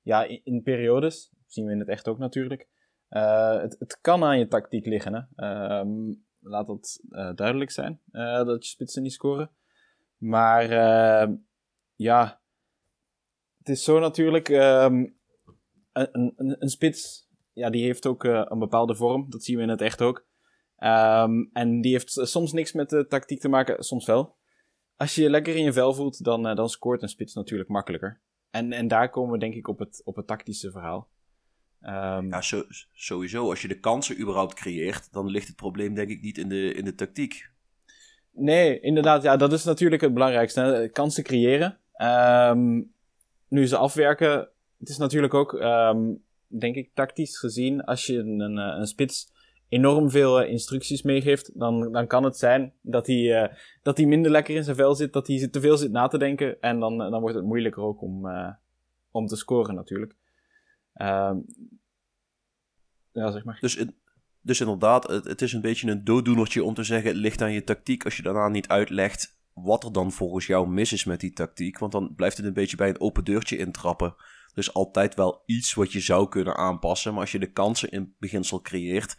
[0.03, 2.69] ja, in, periodes, zien we in het echt ook natuurlijk.
[3.09, 5.15] het, het kan aan je tactiek liggen.
[5.15, 5.47] Hè?
[5.47, 7.01] Ehm, laat dat
[7.35, 9.51] duidelijk zijn, dat je spitsen niet scoren.
[10.17, 10.71] Maar
[11.95, 12.41] ja,
[13.59, 14.49] het is zo natuurlijk.
[14.49, 15.17] Een,
[15.93, 19.27] een, een, spits, ja, die heeft ook een bepaalde vorm.
[19.31, 20.27] Dat zien we in het echt ook.
[21.53, 24.38] En die heeft soms niks met de tactiek te maken, soms wel.
[24.99, 27.69] Als je je lekker in je vel voelt, dan, uh, dan scoort een spits natuurlijk
[27.69, 28.21] makkelijker.
[28.51, 31.09] En, en daar komen we denk ik op het, op het tactische verhaal.
[31.83, 33.49] Um, ja, zo, sowieso.
[33.49, 36.73] Als je de kansen überhaupt creëert, dan ligt het probleem denk ik niet in de,
[36.73, 37.51] in de tactiek.
[38.33, 39.23] Nee, inderdaad.
[39.23, 40.91] Ja, dat is natuurlijk het belangrijkste.
[40.93, 41.79] Kansen creëren.
[42.51, 42.93] Um,
[43.49, 48.41] nu ze afwerken, het is natuurlijk ook, um, denk ik, tactisch gezien, als je een,
[48.41, 49.33] een, een spits
[49.69, 54.07] enorm veel uh, instructies meegeeft, dan, dan kan het zijn dat hij, uh, dat hij
[54.07, 56.61] minder lekker in zijn vel zit, dat hij te veel zit na te denken.
[56.61, 58.29] En dan, dan wordt het moeilijker ook om,
[59.11, 60.15] om te scoren natuurlijk.
[60.95, 61.37] Ehm,
[63.13, 63.59] ja, zeg maar.
[63.61, 63.85] Dus,
[64.41, 67.53] dus inderdaad, het, het, is een beetje een dooddoenertje om te zeggen, het ligt aan
[67.53, 71.21] je tactiek als je daarna niet uitlegt wat er dan volgens jou mis is met
[71.21, 71.79] die tactiek.
[71.79, 74.15] Want dan blijft het een beetje bij een open deurtje intrappen.
[74.55, 77.13] Dus altijd wel iets wat je zou kunnen aanpassen.
[77.13, 79.17] Maar als je de kansen in beginsel creëert,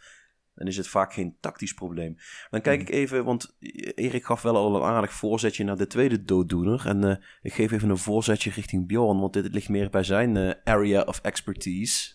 [0.60, 2.16] dan is het vaak geen tactisch probleem.
[2.50, 2.88] Dan kijk hmm.
[2.88, 3.56] ik even, want
[3.94, 6.86] Erik gaf wel al een aardig voorzetje naar de tweede dooddoener.
[6.86, 10.36] En uh, ik geef even een voorzetje richting Bjorn, want dit ligt meer bij zijn
[10.36, 12.12] uh, area of expertise.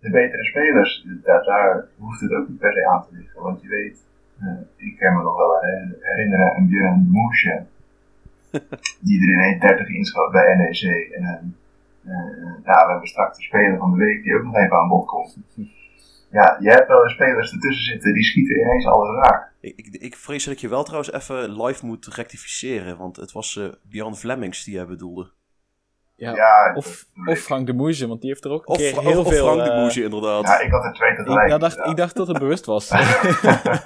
[0.00, 3.42] De betere spelers, daar, daar, hoeft het ook niet per se aan te liggen.
[3.42, 4.04] Want je weet,
[4.42, 5.60] uh, ik kan me nog wel
[6.00, 7.66] herinneren een Björn Moesje.
[9.04, 11.10] die er in 1.30 inschoot bij NEC.
[11.10, 11.56] En
[12.64, 15.06] ja, we hebben straks de speler van de week die ook nog even aan bod
[15.06, 15.38] komt
[16.34, 19.52] ja, je hebt wel eens spelers ertussen zitten die schieten ineens alles raak.
[19.60, 23.32] Ik, ik, ik, vrees dat ik je wel trouwens even live moet rectificeren, want het
[23.32, 25.30] was uh, Björn Flemings die jij bedoelde.
[26.16, 29.20] Ja, ja of, of Frank de Moesje, want die heeft er ook een keer heel
[29.20, 29.46] of, veel...
[29.46, 30.46] Of Frank de Moesje, inderdaad.
[30.46, 31.52] Ja, ik had er twee tegelijk.
[31.52, 32.90] Ik, dacht, ik dacht dat het bewust was.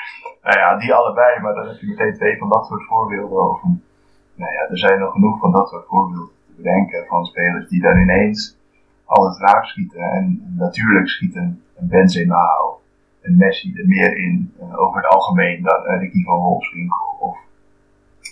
[0.46, 3.38] nou ja, die allebei, maar dan heb je meteen twee van dat soort voorbeelden.
[3.38, 3.68] Over.
[4.34, 7.80] Nou ja, er zijn nog genoeg van dat soort voorbeelden te bedenken van spelers die
[7.80, 8.56] dan ineens
[9.04, 10.00] alles raak schieten.
[10.00, 12.80] En natuurlijk schieten een Benzema of
[13.22, 17.38] een Messi er meer in uh, over het algemeen dan uh, Ricky van Wolfswinkel of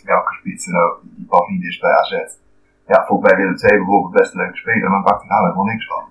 [0.04, 2.10] welke spits dan ook, die Pavlidis bij AZ.
[2.86, 5.64] Ja, volgens mij Willem II bijvoorbeeld best een leuke speler, maar maakt er nou helemaal
[5.64, 6.04] niks van.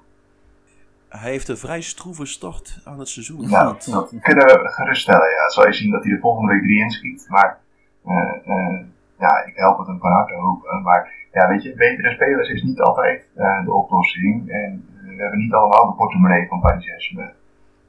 [1.10, 3.50] Hij heeft een vrij stroeve start aan het seizoen.
[3.50, 5.30] Ja, dat, dat, kunnen we geruststellen.
[5.30, 5.50] Ja.
[5.50, 7.26] Zal je zien dat hij de volgende week drie inschiet.
[7.30, 7.60] Maar
[8.06, 8.82] uh,
[9.22, 10.82] ja, ik help het hem van harte hopen.
[10.82, 14.50] Maar ja, weet je, betere spelers is niet altijd uh, de oplossing.
[14.50, 17.34] En uh, we hebben niet allemaal de portemonnee van Paris Saint-Germain.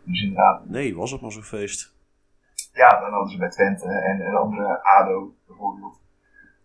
[0.04, 0.68] Dus inderdaad.
[0.68, 1.94] Nee, was het maar zo'n feest.
[2.72, 6.00] Ja, dan hadden ze bij Twente en, en andere ADO bijvoorbeeld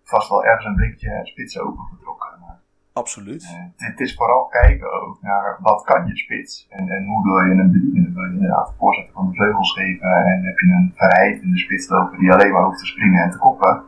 [0.03, 2.39] vast wel ergens een blikje spits opengetrokken.
[2.39, 2.59] Maar,
[2.93, 3.43] Absoluut.
[3.43, 7.39] Uh, het is vooral kijken ook naar wat kan je spits en, en hoe wil
[7.39, 8.13] je hem bedienen.
[8.13, 11.51] Wil je inderdaad de voorzetten van de vleugels geven en heb je een verheid in
[11.51, 13.83] de spits lopen die alleen maar hoeft te springen en te koppen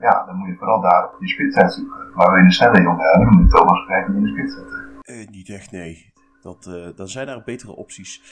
[0.00, 2.12] ja, dan moet je vooral daar op die spits zoeken.
[2.14, 4.88] Waar we in de snelle jongen hebben, dan moet Thomas krijgen in de spits zetten.
[5.04, 6.12] Uh, niet echt, nee.
[6.42, 8.22] Dat, uh, dan zijn er betere opties.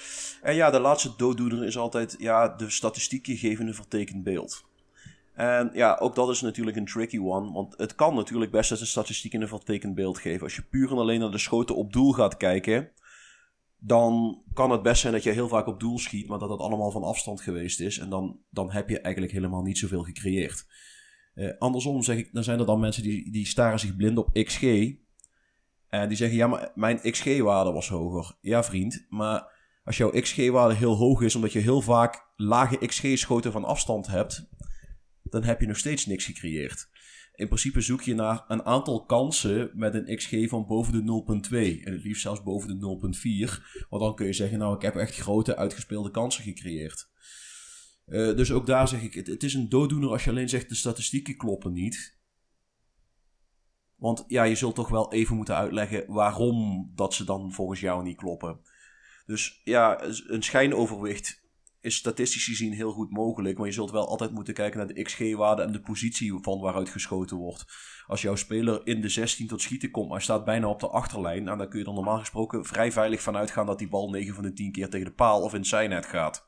[0.43, 4.67] En ja, de laatste dooddoener is altijd, ja, de statistieken geven een vertekend beeld.
[5.35, 7.53] En ja, ook dat is natuurlijk een tricky one.
[7.53, 10.43] Want het kan natuurlijk best dat de statistieken een vertekend beeld geven.
[10.43, 12.91] Als je puur en alleen naar de schoten op doel gaat kijken,
[13.79, 16.61] dan kan het best zijn dat je heel vaak op doel schiet, maar dat het
[16.61, 17.99] allemaal van afstand geweest is.
[17.99, 20.67] En dan, dan heb je eigenlijk helemaal niet zoveel gecreëerd.
[21.39, 24.33] Uh, andersom zeg ik, dan zijn er dan mensen die, die staren zich blind op
[24.33, 24.63] XG.
[25.89, 28.37] En die zeggen, ja, maar mijn XG-waarde was hoger.
[28.41, 29.53] Ja, vriend, maar
[29.85, 34.49] als jouw XG-waarde heel hoog is, omdat je heel vaak lage XG-schoten van afstand hebt,
[35.23, 36.89] dan heb je nog steeds niks gecreëerd.
[37.35, 41.85] In principe zoek je naar een aantal kansen met een XG van boven de 0.2.
[41.85, 43.87] En het liefst zelfs boven de 0.4.
[43.89, 47.11] Want dan kun je zeggen, nou, ik heb echt grote uitgespeelde kansen gecreëerd.
[48.11, 50.75] Uh, dus ook daar zeg ik, het, is een dooddoener als je alleen zegt de
[50.75, 52.17] statistieken kloppen niet.
[53.97, 58.03] Want ja, je zult toch wel even moeten uitleggen waarom dat ze dan volgens jou
[58.03, 58.61] niet kloppen.
[59.27, 61.47] Dus ja, een schijnoverwicht
[61.81, 63.59] is statistisch gezien heel goed mogelijk.
[63.59, 66.89] Maar je zult wel altijd moeten kijken naar de XG-waarde en de positie van waaruit
[66.89, 67.65] geschoten wordt.
[68.07, 71.45] Als jouw speler in de 16 tot schieten komt, maar staat bijna op de achterlijn.
[71.45, 74.35] Nou, dan kun je er normaal gesproken vrij veilig van uitgaan dat die bal 9
[74.35, 76.48] van de 10 keer tegen de paal of in het zijnet gaat.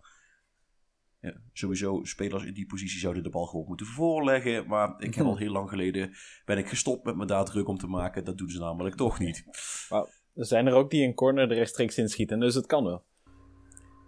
[1.21, 4.67] Ja, sowieso, spelers in die positie zouden de bal gewoon moeten voorleggen.
[4.67, 6.11] Maar ik heb al heel lang geleden
[6.45, 8.25] ben ik gestopt met me daar druk om te maken.
[8.25, 9.45] Dat doen ze namelijk toch niet.
[9.89, 10.09] Wow.
[10.35, 13.05] Er zijn er ook die een corner er rechtstreeks in schieten, dus het kan wel.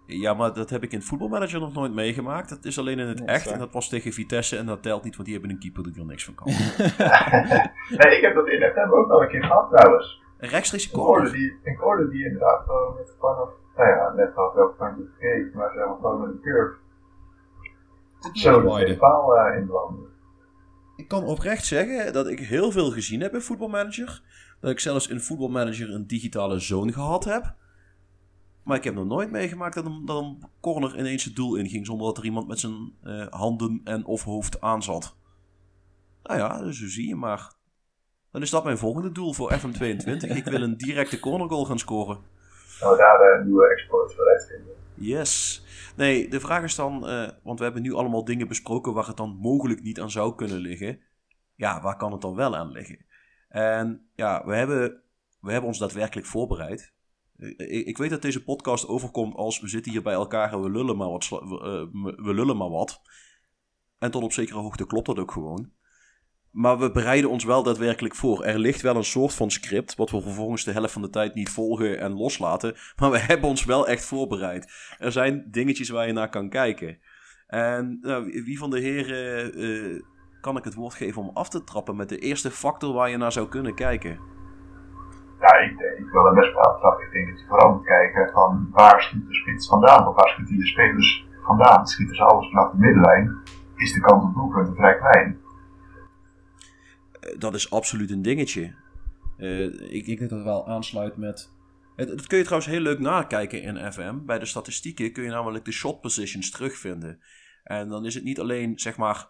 [0.05, 2.49] Ja, maar dat heb ik in voetbalmanager nog nooit meegemaakt.
[2.49, 3.47] Dat is alleen in het echt.
[3.51, 5.99] En dat was tegen Vitesse en dat telt niet, want die hebben een keeper die
[5.99, 6.47] er niks van kan.
[7.99, 10.21] nee, ik heb dat in FM ook al een keer gehad trouwens.
[10.37, 11.31] Een rechtstreeks corner?
[11.31, 15.07] Die, een corner die inderdaad gewoon met vanaf, nou ja, net had welke kant het
[15.19, 16.75] gegeven, maar zelf gewoon met een curve.
[18.33, 20.11] Zo de paal uh, in landen.
[20.95, 24.21] Ik kan oprecht zeggen dat ik heel veel gezien heb in voetbalmanager.
[24.59, 27.55] Dat ik zelfs in voetbalmanager een digitale zone gehad heb.
[28.63, 31.85] Maar ik heb nog nooit meegemaakt dat een, dat een corner ineens het doel inging
[31.85, 35.15] zonder dat er iemand met zijn uh, handen en of hoofd aan zat.
[36.23, 37.53] Nou ja, dus zo zie je maar.
[38.31, 40.35] Dan is dat mijn volgende doel voor FM22.
[40.35, 42.19] ik wil een directe corner goal gaan scoren.
[42.81, 44.73] Nou, daar een eh, nieuwe export voor uitvinden.
[45.03, 45.63] Yes.
[45.95, 49.17] Nee, de vraag is dan, uh, want we hebben nu allemaal dingen besproken waar het
[49.17, 50.99] dan mogelijk niet aan zou kunnen liggen.
[51.55, 53.05] Ja, waar kan het dan wel aan liggen?
[53.49, 55.01] En ja, we hebben,
[55.39, 56.93] we hebben ons daadwerkelijk voorbereid.
[57.37, 60.69] Eh, ik weet dat deze podcast overkomt als we zitten hier bij elkaar en we
[60.69, 61.23] lullen maar wat.
[61.23, 61.39] Eh,
[62.01, 63.01] we lullen maar wat.
[63.97, 65.71] En tot op zekere hoogte klopt dat ook gewoon.
[66.53, 68.43] Maar we bereiden ons wel daadwerkelijk voor.
[68.43, 71.33] Er ligt wel een soort van script, wat we vervolgens de helft van de tijd
[71.33, 72.75] niet volgen en loslaten.
[72.99, 74.95] Maar we hebben ons wel echt voorbereid.
[74.99, 76.97] Er zijn dingetjes waar je naar kan kijken.
[77.47, 80.01] En nou, wie van de heren uh,
[80.41, 83.17] kan ik het woord geven om af te trappen met de eerste factor waar je
[83.17, 84.31] naar zou kunnen kijken?
[85.43, 87.01] ja, ik, ik wil er best wel.
[87.01, 90.07] Ik denk dat je vooral moet kijken van waar schiet de spits vandaan?
[90.07, 91.87] Of waar schieten de spelers vandaan?
[91.87, 93.41] Schieten ze alles vanaf de middenlijn?
[93.75, 95.42] Is de kans op doelpunten vrij klein?
[97.23, 98.75] Eh, dat is absoluut een dingetje.
[99.37, 101.51] Uh, ik, ik denk dat het wel aansluit met.
[101.95, 104.25] Dat kun je trouwens heel leuk nakijken in FM.
[104.25, 107.19] Bij de statistieken kun je namelijk de shot positions terugvinden.
[107.63, 109.27] En dan is het niet alleen zeg maar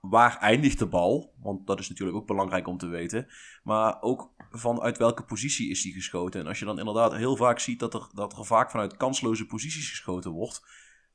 [0.00, 1.34] waar eindigt de bal?
[1.42, 3.26] Want dat is natuurlijk ook belangrijk om te weten.
[3.62, 6.40] Maar ook vanuit welke positie is die geschoten.
[6.40, 9.46] En als je dan inderdaad heel vaak ziet dat er, dat er vaak vanuit kansloze
[9.46, 10.62] posities geschoten wordt.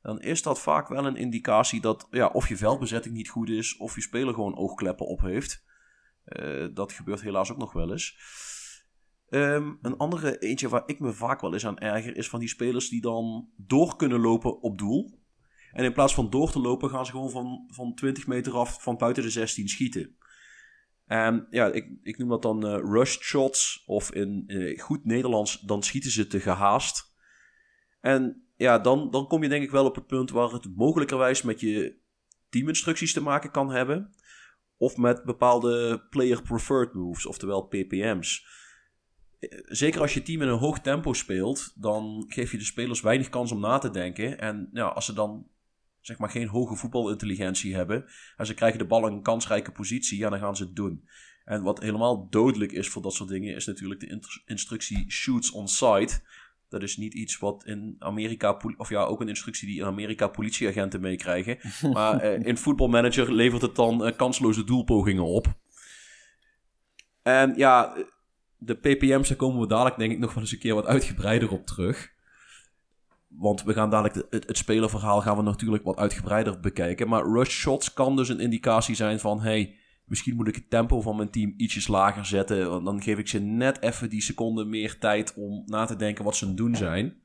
[0.06, 3.76] Dan is dat vaak wel een indicatie dat ja, of je veldbezetting niet goed is.
[3.76, 5.64] Of je speler gewoon oogkleppen op heeft.
[6.24, 8.18] Uh, dat gebeurt helaas ook nog wel eens.
[9.28, 12.48] Um, een andere eentje waar ik me vaak wel eens aan erger is van die
[12.48, 15.20] spelers die dan door kunnen lopen op doel.
[15.72, 18.82] En in plaats van door te lopen, gaan ze gewoon van, van 20 meter af
[18.82, 20.16] van buiten de 16 schieten.
[21.06, 23.82] En ja, ik, ik noem dat dan uh, rush shots.
[23.86, 27.14] Of in uh, goed Nederlands, dan schieten ze te gehaast.
[28.00, 31.42] En ja, dan, dan kom je denk ik wel op het punt waar het mogelijkerwijs
[31.42, 31.98] met je
[32.48, 34.14] teaminstructies te maken kan hebben.
[34.76, 38.46] Of met bepaalde player preferred moves, oftewel PPM's.
[39.64, 43.28] Zeker als je team in een hoog tempo speelt, dan geef je de spelers weinig
[43.28, 44.38] kans om na te denken.
[44.38, 45.48] En ja, als ze dan
[46.00, 48.04] zeg maar geen hoge voetbalintelligentie hebben.
[48.36, 51.08] En ze krijgen de bal in een kansrijke positie, ja, dan gaan ze het doen.
[51.44, 55.68] En wat helemaal dodelijk is voor dat soort dingen, is natuurlijk de instructie shoots on
[55.68, 56.22] sight.
[56.68, 60.28] Dat is niet iets wat in Amerika, of ja, ook een instructie die in Amerika
[60.28, 61.58] politieagenten meekrijgen.
[61.92, 65.46] Maar uh, in voetbalmanager levert het dan uh, kansloze doelpogingen op.
[67.22, 67.96] En ja,
[68.58, 71.50] de PPM's, daar komen we dadelijk denk ik nog wel eens een keer wat uitgebreider
[71.50, 72.14] op terug
[73.28, 77.08] want we gaan dadelijk het, het spelerverhaal gaan we natuurlijk wat uitgebreider bekijken.
[77.08, 79.40] Maar rush shots kan dus een indicatie zijn van...
[79.40, 82.70] Hey, misschien moet ik het tempo van mijn team ietsjes lager zetten.
[82.70, 86.24] Want dan geef ik ze net even die seconde meer tijd om na te denken
[86.24, 87.20] wat ze aan het doen zijn.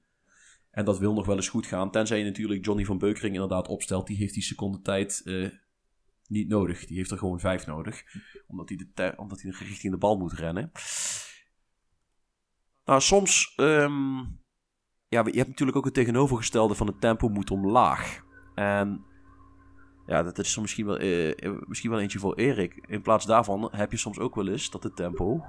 [0.71, 1.91] En dat wil nog wel eens goed gaan.
[1.91, 4.07] Tenzij je natuurlijk Johnny van Beukering inderdaad opstelt.
[4.07, 5.49] Die heeft die seconde tijd uh,
[6.27, 6.85] niet nodig.
[6.85, 8.03] Die heeft er gewoon vijf nodig.
[8.47, 10.71] Omdat hij, de omdat hij richting de bal moet rennen.
[12.85, 13.53] Nou, soms...
[13.57, 14.39] Um,
[15.07, 18.23] ja, je hebt natuurlijk ook het tegenovergestelde van het tempo moet omlaag.
[18.55, 19.05] En
[20.11, 22.85] ja, dat is misschien wel, eh, eh, misschien wel eentje voor Erik.
[22.87, 25.43] In plaats daarvan heb je soms ook wel eens dat het tempo.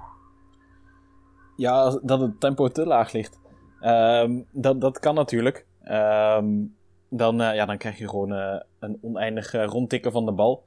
[1.55, 3.39] Ja, dat het tempo te laag ligt.
[3.81, 5.65] Um, dat, dat kan natuurlijk.
[5.85, 6.75] Um,
[7.09, 8.31] dan, uh, ja, dan krijg je gewoon
[8.79, 10.63] een oneindig rondtikken van de bal.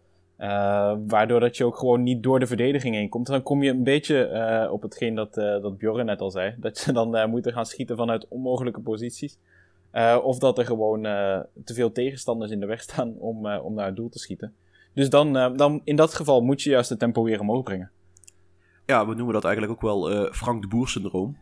[1.07, 3.27] Waardoor dat je ook gewoon niet door de verdediging heen komt.
[3.27, 6.55] Dan kom je een beetje op hetgeen dat, dat Bjorn net al zei.
[6.59, 9.39] Dat je dan moet gaan schieten vanuit onmogelijke posities.
[10.23, 11.03] Of dat er gewoon
[11.65, 14.55] te veel tegenstanders in de weg staan om, om naar het doel te schieten.
[14.95, 17.91] Dus dan, dan in dat geval moet je juist het tempo weer omhoog brengen.
[18.87, 21.37] Ja, we noemen dat eigenlijk ook wel Frank de Boer syndroom.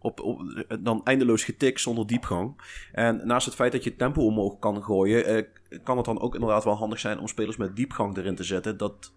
[0.00, 2.60] op, op, dan eindeloos getikt zonder diepgang.
[2.92, 5.42] En naast het feit dat je tempo omhoog kan gooien, eh,
[5.82, 8.76] kan het dan ook inderdaad wel handig zijn om spelers met diepgang erin te zetten.
[8.76, 9.12] Dat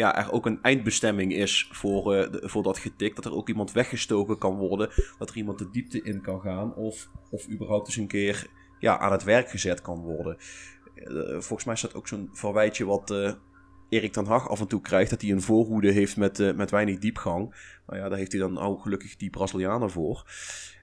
[0.00, 3.16] ja, er ook een eindbestemming is voor, uh, voor dat getik.
[3.16, 4.90] Dat er ook iemand weggestoken kan worden.
[5.18, 6.74] Dat er iemand de diepte in kan gaan.
[6.74, 8.46] Of, of überhaupt eens een keer
[8.78, 10.36] ja, aan het werk gezet kan worden.
[10.94, 13.32] Uh, volgens mij is dat ook zo'n verwijtje wat uh,
[13.88, 15.10] Erik ten Hag af en toe krijgt.
[15.10, 17.54] Dat hij een voorhoede heeft met, met weinig diepgang.
[17.86, 20.24] Nou ja, daar heeft hij dan ook gelukkig die Brazilianen voor.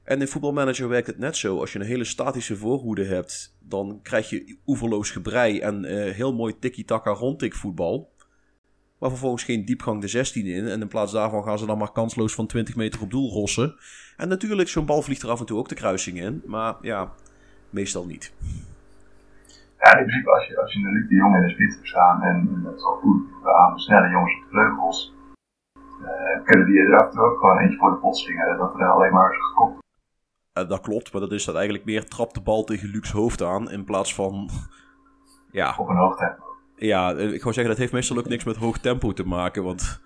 [0.03, 1.59] En in voetbalmanager werkt het net zo.
[1.59, 6.59] Als je een hele statische voorhoede hebt, dan krijg je oeverloos gebrei en heel mooi
[6.59, 8.15] tiki-taka rondtik voetbal.
[8.99, 10.67] Maar vervolgens geen diepgang de 16 in.
[10.67, 13.75] En in plaats daarvan gaan ze dan maar kansloos van 20 meter op doel rossen.
[14.17, 16.41] En natuurlijk, zo'n bal vliegt er af en toe ook de kruising in.
[16.45, 17.11] Maar ja,
[17.69, 18.33] meestal niet.
[19.79, 22.21] Ja, in principe als je, als je Luc de Jong in de spits hebt staan.
[22.21, 25.15] En, dat is al goed aan de snelle jongens op de vleugels.
[26.01, 28.57] Uh, kunnen die er af en toe ook gewoon eentje voor de pot slingeren.
[28.57, 29.83] Dat er alleen maar is gekopt.
[30.57, 33.43] Uh, dat klopt, maar dat is dat eigenlijk meer trap de bal tegen Luc's hoofd
[33.43, 33.71] aan.
[33.71, 34.49] In plaats van.
[35.51, 35.75] Ja.
[35.77, 36.46] Op een hoog tempo.
[36.79, 39.63] Ja, ik wou zeggen, dat heeft meestal ook niks met hoog tempo te maken.
[39.63, 40.01] Want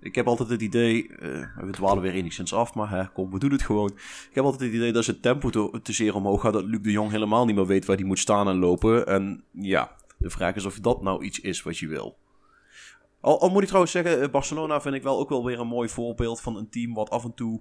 [0.00, 1.18] ik heb altijd het idee, uh,
[1.56, 3.90] we dwalen weer enigszins af, maar hè, kom, we doen het gewoon.
[4.28, 6.80] Ik heb altijd het idee dat het tempo te, te zeer omhoog gaat, dat Luc
[6.80, 9.06] de Jong helemaal niet meer weet waar hij moet staan en lopen.
[9.06, 12.16] En ja, de vraag is of dat nou iets is wat je wil.
[13.20, 15.66] Al, al moet ik trouwens zeggen, eh, Barcelona vind ik wel ook wel weer een
[15.66, 17.60] mooi voorbeeld van een team wat af en toe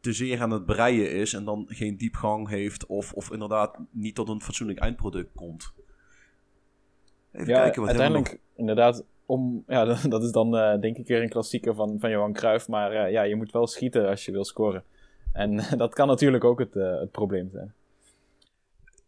[0.00, 4.14] te zeer aan het breien is en dan geen diepgang heeft of, of inderdaad niet
[4.14, 5.72] tot een fatsoenlijk eindproduct komt.
[7.32, 11.22] Even ja, kijken wat uiteindelijk inderdaad om, ja, dat is dan uh, denk ik weer
[11.22, 12.68] een klassieker van, van Johan Cruijff.
[12.68, 14.84] Maar uh, ja, je moet wel schieten als je wil scoren.
[15.32, 17.74] En dat kan natuurlijk ook het, uh, het probleem zijn.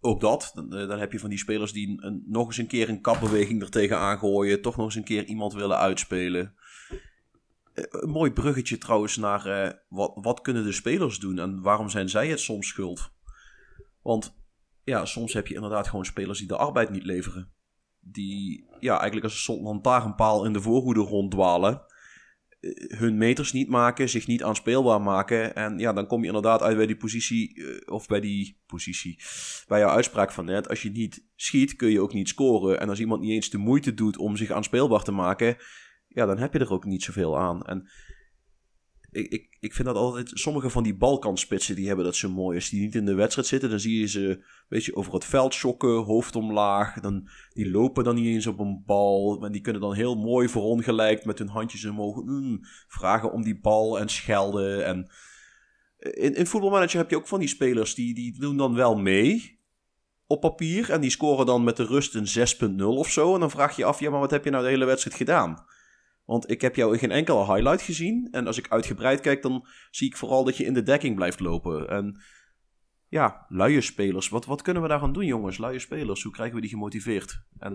[0.00, 0.52] Ook dat.
[0.54, 3.62] Dan, dan, heb je van die spelers die een, nog eens een keer een kapbeweging
[3.62, 4.62] er tegenaan gooien.
[4.62, 6.54] Toch nog eens een keer iemand willen uitspelen.
[7.74, 12.28] Een mooi bruggetje trouwens naar wat, wat kunnen de spelers doen en waarom zijn zij
[12.28, 13.10] het soms schuld?
[14.02, 14.36] Want
[14.84, 17.52] ja, soms heb je inderdaad gewoon spelers die de arbeid niet leveren
[18.02, 21.82] die ja, eigenlijk als een soort lantaarnpaal in de voorhoede ronddwalen.
[22.60, 25.54] Eh, hun meters niet maken, zich niet aanspeelbaar maken.
[25.54, 29.22] En ja, dan kom je inderdaad uit bij die positie, eh, of bij die positie,
[29.68, 30.68] bij jouw uitspraak van net.
[30.68, 32.80] Als je niet schiet, kun je ook niet scoren.
[32.80, 35.56] En als iemand niet eens de moeite doet om zich aanspeelbaar te maken,
[36.08, 37.62] ja, dan heb je er ook niet zoveel aan.
[37.62, 37.90] En
[39.12, 40.30] ik, ik, ik vind dat altijd.
[40.34, 42.56] Sommige van die Balkanspitsen die hebben dat zo mooi.
[42.56, 45.24] Als die niet in de wedstrijd zitten, dan zie je ze een beetje over het
[45.24, 47.00] veld schokken, hoofd omlaag.
[47.00, 49.44] Dan, die lopen dan niet eens op een bal.
[49.44, 53.60] En die kunnen dan heel mooi verongelijkt met hun handjes omhoog mm, vragen om die
[53.60, 54.86] bal en schelden.
[54.86, 55.10] En
[55.98, 59.60] in, in voetbalmanager heb je ook van die spelers die, die doen dan wel mee
[60.26, 60.90] op papier.
[60.90, 63.34] En die scoren dan met de rust een 6.0 of zo.
[63.34, 65.64] En dan vraag je af, ja, maar wat heb je nou de hele wedstrijd gedaan?
[66.24, 68.28] Want ik heb jou in geen enkele highlight gezien.
[68.30, 71.40] En als ik uitgebreid kijk, dan zie ik vooral dat je in de dekking blijft
[71.40, 71.88] lopen.
[71.88, 72.20] En
[73.08, 74.28] ja, luie spelers.
[74.28, 75.58] Wat, wat kunnen we daar gaan doen, jongens?
[75.58, 76.22] Luie spelers.
[76.22, 77.44] Hoe krijgen we die gemotiveerd?
[77.58, 77.72] En...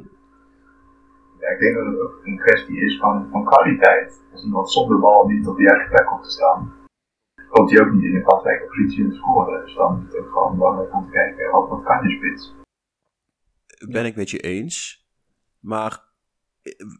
[1.39, 4.21] Ja, ik denk dat het ook een kwestie is van, van kwaliteit.
[4.31, 6.73] Als iemand zonder bal niet op de juiste plek komt te staan,
[7.49, 9.65] komt hij ook niet in een kansrijke positie in te scoren.
[9.65, 12.55] Dus dan is het ook gewoon belangrijk om te kijken, wat, wat kan je spits?
[13.89, 15.07] Ben ik met je eens.
[15.59, 16.06] Maar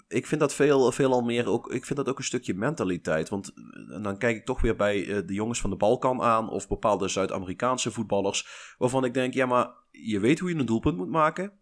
[0.07, 1.73] ik vind dat veel, veel al meer ook.
[1.73, 3.29] Ik vind dat ook een stukje mentaliteit.
[3.29, 3.53] Want
[3.89, 6.49] en dan kijk ik toch weer bij uh, de jongens van de Balkan aan.
[6.49, 8.75] Of bepaalde Zuid-Amerikaanse voetballers.
[8.77, 11.53] Waarvan ik denk, ja, maar je weet hoe je een doelpunt moet maken.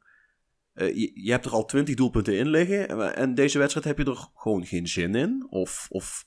[0.74, 3.16] Uh, je, je, hebt er al twintig doelpunten in liggen.
[3.16, 5.46] En deze wedstrijd heb je er gewoon geen zin in.
[5.50, 6.26] Of, of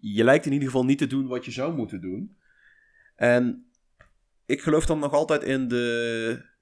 [0.00, 2.36] je lijkt in ieder geval niet te doen wat je zou moeten doen.
[3.16, 3.70] En
[4.46, 6.54] ik geloof dan nog altijd in de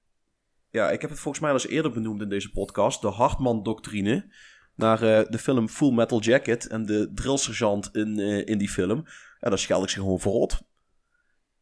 [0.75, 3.01] ja, ik heb het volgens mij al eens eerder benoemd in deze podcast.
[3.01, 4.33] De Hartman-doctrine.
[4.75, 9.03] Naar uh, de film Full Metal Jacket en de drillsergeant in, uh, in die film.
[9.39, 10.63] Ja, daar scheld ik ze gewoon voor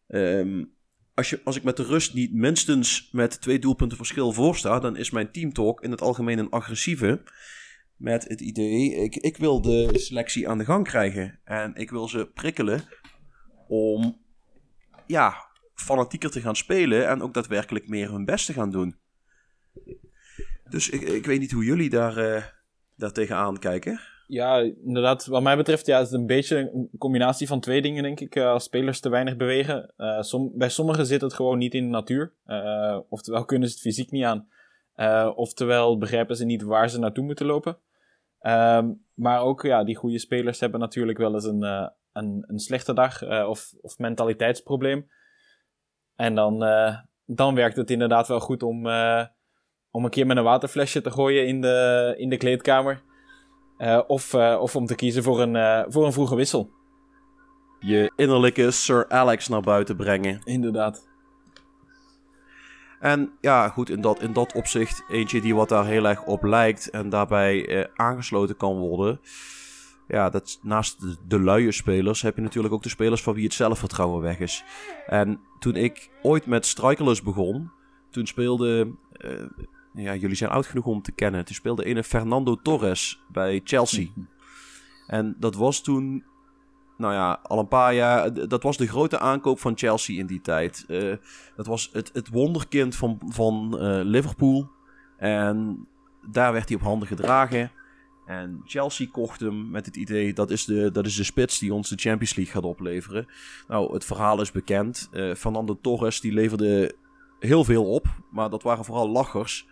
[0.08, 0.73] Um,
[1.13, 4.95] als, je, als ik met de rust niet minstens met twee doelpunten verschil voorsta, dan
[4.95, 7.23] is mijn teamtalk in het algemeen een agressieve.
[7.95, 11.39] Met het idee, ik, ik wil de selectie aan de gang krijgen.
[11.43, 12.82] En ik wil ze prikkelen
[13.67, 14.21] om
[15.08, 15.36] ja,
[15.73, 19.02] fanatieker te gaan spelen en ook daadwerkelijk meer hun best te gaan doen.
[20.73, 24.00] Dus ik, ik weet niet hoe jullie daar, uh, tegenaan kijken.
[24.27, 25.25] Ja, inderdaad.
[25.25, 28.35] Wat mij betreft ja, is het een beetje een combinatie van twee dingen, denk ik.
[28.35, 29.93] Uh, als spelers te weinig bewegen.
[29.98, 32.33] Uh, som bij sommigen zit het gewoon niet in de natuur.
[33.10, 34.48] oftewel kunnen ze het fysiek niet aan.
[35.35, 37.77] oftewel begrijpen ze niet waar ze naartoe moeten lopen.
[38.39, 41.63] Ehm, maar ook ja, die goede spelers hebben natuurlijk wel eens een,
[42.13, 45.10] een, een slechte dag of, of mentaliteitsprobleem.
[46.15, 46.60] En dan,
[47.25, 48.87] dan werkt het inderdaad wel goed om
[49.94, 53.02] om een keer met een waterflesje te gooien in de, in de kleedkamer.
[53.77, 56.71] Uh, of, uh, of om te kiezen voor een, uh, voor een vroege wissel.
[57.79, 60.41] je innerlijke Sir Alex naar buiten brengen.
[60.44, 61.08] Inderdaad.
[63.00, 66.44] En ja, goed, in dat, in dat opzicht eentje die wat daar heel erg op
[66.44, 69.19] lijkt en daarbij eh, aangesloten kan worden.
[70.08, 73.44] Ja, dat, naast de, de luie spelers heb je natuurlijk ook de spelers van wie
[73.44, 74.63] het zelfvertrouwen weg is.
[75.08, 77.71] En toen ik ooit met Strikerless begon,
[78.10, 79.31] toen speelde, eh,
[79.94, 84.08] ja, jullie zijn oud genoeg om te kennen, toen speelde een Fernando Torres bij Chelsea.
[85.08, 86.23] En dat was toen
[86.98, 88.48] nou ja, al een paar jaar.
[88.48, 90.85] Dat was de grote aankoop van Chelsea in die tijd.
[90.87, 91.15] Uh,
[91.56, 94.69] dat was het, het wonderkind van, van uh, Liverpool.
[95.17, 95.87] En
[96.31, 97.71] daar werd hij op handen gedragen.
[98.25, 101.73] En Chelsea kocht hem met het idee dat is de, dat is de spits die
[101.73, 103.27] ons de Champions League gaat opleveren.
[103.67, 105.10] Nou, het verhaal is bekend.
[105.12, 106.96] Uh, Fernando Torres die leverde
[107.39, 108.06] heel veel op.
[108.31, 109.67] Maar dat waren vooral lachers.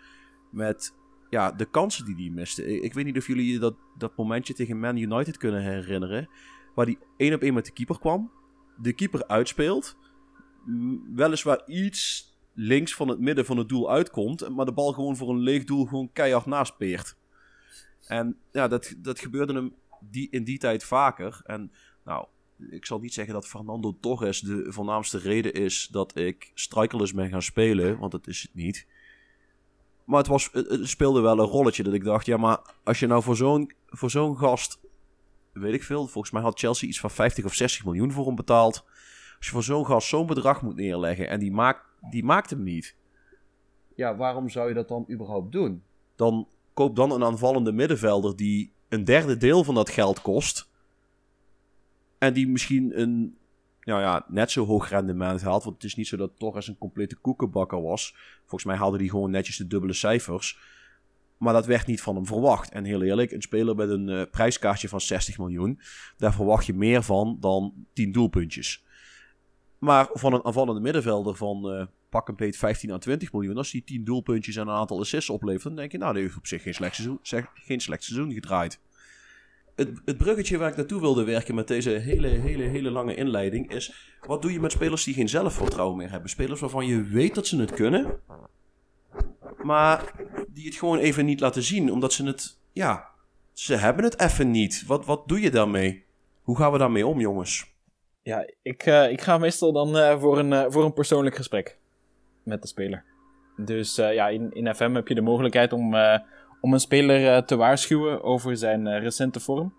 [0.52, 0.94] Met
[1.30, 2.82] ja, de kansen die hij miste.
[2.82, 6.30] Ik, weet niet of jullie dat, dat momentje tegen Man United kunnen herinneren
[6.76, 8.32] waar hij één op één met de keeper kwam.
[8.78, 9.98] De keeper uitspeelt.
[11.14, 14.50] Weliswaar iets links van het midden van het doel uitkomt.
[14.50, 17.16] Maar de bal gewoon voor een leeg doel gewoon keihard naast peert.
[18.08, 21.42] En ja, dat, dat gebeurde hem die, in die tijd vaker.
[21.44, 21.72] En
[22.04, 22.26] nou,
[22.70, 27.30] ik zal niet zeggen dat Fernando Torres de voornaamste reden is dat ik strikerless ben
[27.30, 27.98] gaan spelen.
[27.98, 28.88] Want dat is het niet.
[30.06, 33.08] Maar het, was, het, speelde wel een rolletje dat ik dacht, ja, maar als je
[33.08, 34.80] nou voor zo'n voor zo'n gast
[35.54, 36.08] weet ik veel.
[36.08, 38.84] Volgens mij had Chelsea iets van 50 of 60 miljoen voor hem betaald.
[39.38, 42.64] Als je voor zo'n gast zo'n bedrag moet neerleggen en die maakt, die maakt hem
[42.64, 42.96] niet.
[43.96, 45.84] Ja, waarom zou je dat dan überhaupt doen?
[46.16, 50.70] Dan koop dan een aanvallende middenvelder die een derde deel van dat geld kost.
[52.18, 53.38] En die misschien een
[53.82, 55.64] nou ja, net zo hoog rendement haalt.
[55.64, 58.16] Want het is niet zo dat Torres een complete koekenbakker was.
[58.40, 60.60] Volgens mij haalde hij gewoon netjes de dubbele cijfers.
[61.38, 62.72] Maar dat werd niet van hem verwacht.
[62.72, 65.80] En heel eerlijk, een speler met een uh, prijskaartje van 60 miljoen,
[66.18, 68.86] daar verwacht je meer van dan 10 doelpuntjes.
[69.78, 73.72] Maar van een aanvallende middenvelder van uh, pak een beet 15 à 20 miljoen, als
[73.72, 76.48] die 10 doelpuntjes en een aantal assists oplevert, dan denk je, nou, die heeft op
[76.48, 77.20] zich geen slecht seizoen,
[77.54, 78.80] geen slecht seizoen gedraaid.
[79.76, 83.72] Het, het bruggetje waar ik naartoe wilde werken met deze hele, hele, hele lange inleiding
[83.72, 86.30] is: wat doe je met spelers die geen zelfvertrouwen meer hebben?
[86.30, 88.20] Spelers waarvan je weet dat ze het kunnen,
[89.64, 90.14] maar
[90.48, 93.10] die het gewoon even niet laten zien, omdat ze het, ja,
[93.54, 94.84] ze hebben het even niet.
[94.88, 96.06] Wat, wat doe je daarmee?
[96.42, 97.74] Hoe gaan we daarmee om, jongens?
[98.24, 101.78] Ja, ik, uh, ik ga meestal dan uh, voor, een, uh, voor een persoonlijk gesprek
[102.44, 103.04] met de speler.
[103.58, 105.96] Dus ja, in, in FM heb je de mogelijkheid om,
[106.62, 109.74] om een speler te waarschuwen over zijn recente vorm.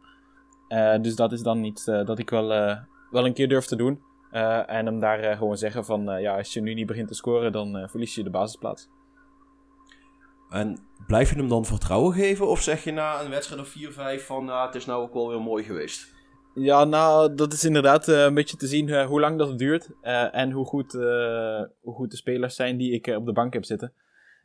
[1.01, 2.49] dus dat is dan iets dat ik wel,
[3.11, 4.01] wel een keer durf te doen.
[4.67, 7.89] en hem daar gewoon zeggen van, ja, als je nu niet begint te scoren, dan
[7.89, 8.89] verlies je de basisplaats.
[10.53, 12.49] En blijf je hem dan vertrouwen geven?
[12.49, 13.75] Of zeg je na een wedstrijd of
[14.21, 16.15] 4-5 van nou, het is nou ook wel weer mooi geweest?
[16.55, 19.91] Ja, nou, dat is inderdaad uh, een beetje te zien uh, hoe lang dat duurt.
[20.03, 20.93] Uh, en hoe goed,
[21.81, 23.93] hoe goed de spelers zijn die ik op de bank heb zitten.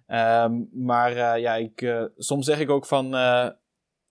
[0.07, 3.09] Um, maar ja, ik, soms zeg ik ook van...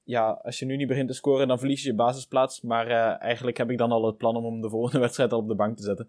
[0.02, 2.60] ja, als je nu niet begint te scoren, dan verlies je je basisplaats.
[2.60, 2.86] Maar
[3.18, 5.54] eigenlijk heb ik dan al het plan om hem de volgende wedstrijd al op de
[5.54, 6.08] bank te zetten.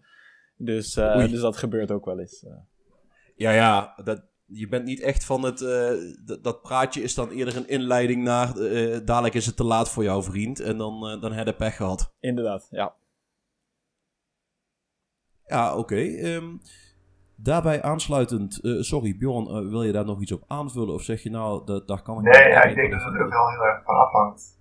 [0.57, 2.45] Dus, dus dat gebeurt ook wel eens.
[3.35, 5.61] Ja, ja, dat, je bent niet echt van het.
[5.61, 8.57] Uh, dat praatje is dan eerder een inleiding naar.
[8.57, 10.59] Uh, dadelijk is het te laat voor jouw vriend.
[10.59, 12.13] En dan, uh, dan heb je pech gehad.
[12.19, 12.95] Inderdaad, ja.
[15.45, 15.79] Ja, oké.
[15.79, 16.35] Okay.
[16.35, 16.57] Um, ehm,
[17.37, 18.59] daarbij aansluitend.
[18.79, 20.93] sorry, Bjorn, wil je daar nog iets op aanvullen?
[20.93, 22.23] Of zeg je nou, dat, daar kan ik.
[22.23, 24.59] Nee, ja, ik denk dat het er ook wel heel erg van afhangt.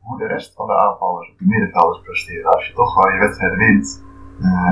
[0.00, 2.50] hoe de rest van de aanvallers op de middenvelders presteren.
[2.50, 4.04] Als je toch gewoon je wedstrijd wint.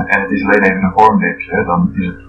[0.07, 2.27] en het is alleen even een vormdipje, dan is het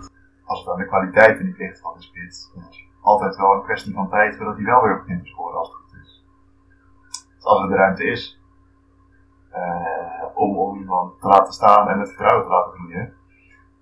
[0.49, 2.53] als het aan de kwaliteiten niet ligt van de spits,
[3.01, 5.77] altijd wel een kwestie van tijd voordat hij wel weer begint te scoren als het
[5.77, 6.25] goed is.
[7.35, 8.41] Dus als er de ruimte is
[9.55, 13.13] uh, om, om iemand te laten staan en het vertrouwen te laten groeien,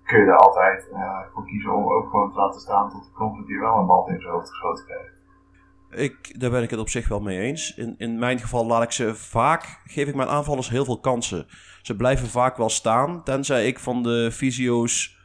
[0.07, 3.11] kun je er altijd uh, voor kiezen om ook gewoon te laten staan tot de
[3.11, 5.15] knop die wel een bal in zijn hoofd geschoten krijgt.
[5.89, 7.75] Ik, daar ben ik het op zich wel mee eens.
[7.75, 11.45] In, in mijn geval laat ik ze vaak, geef ik mijn aanvallers heel veel kansen.
[11.81, 15.17] Ze blijven vaak wel staan, tenzij ik van de fysio's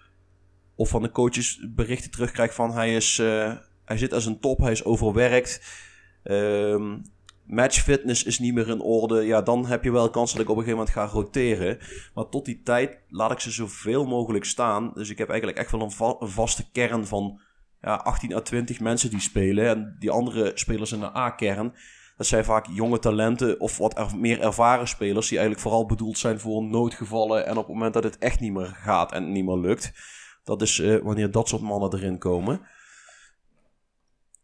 [0.74, 3.53] of van de coaches berichten terugkrijgt van hij, is, uh,
[3.85, 5.80] hij zit als een top, hij is overwerkt.
[6.24, 7.03] Um,
[7.45, 9.24] match fitness is niet meer in orde.
[9.24, 11.78] Ja, dan heb je wel kans dat ik op een gegeven moment ga roteren.
[12.14, 14.90] Maar tot die tijd laat ik ze zoveel mogelijk staan.
[14.95, 17.40] Dus ik heb eigenlijk echt wel een, va een vaste kern van
[17.80, 19.66] ja, 18 à 20 mensen die spelen.
[19.66, 21.74] En die andere spelers in de A-kern.
[22.16, 25.28] Dat zijn vaak jonge talenten of wat er, meer ervaren spelers.
[25.28, 27.47] Die eigenlijk vooral bedoeld zijn voor noodgevallen.
[27.47, 29.93] En op het moment dat het echt niet meer gaat en niet meer lukt.
[30.45, 32.61] Dat is uh, wanneer dat soort mannen erin komen.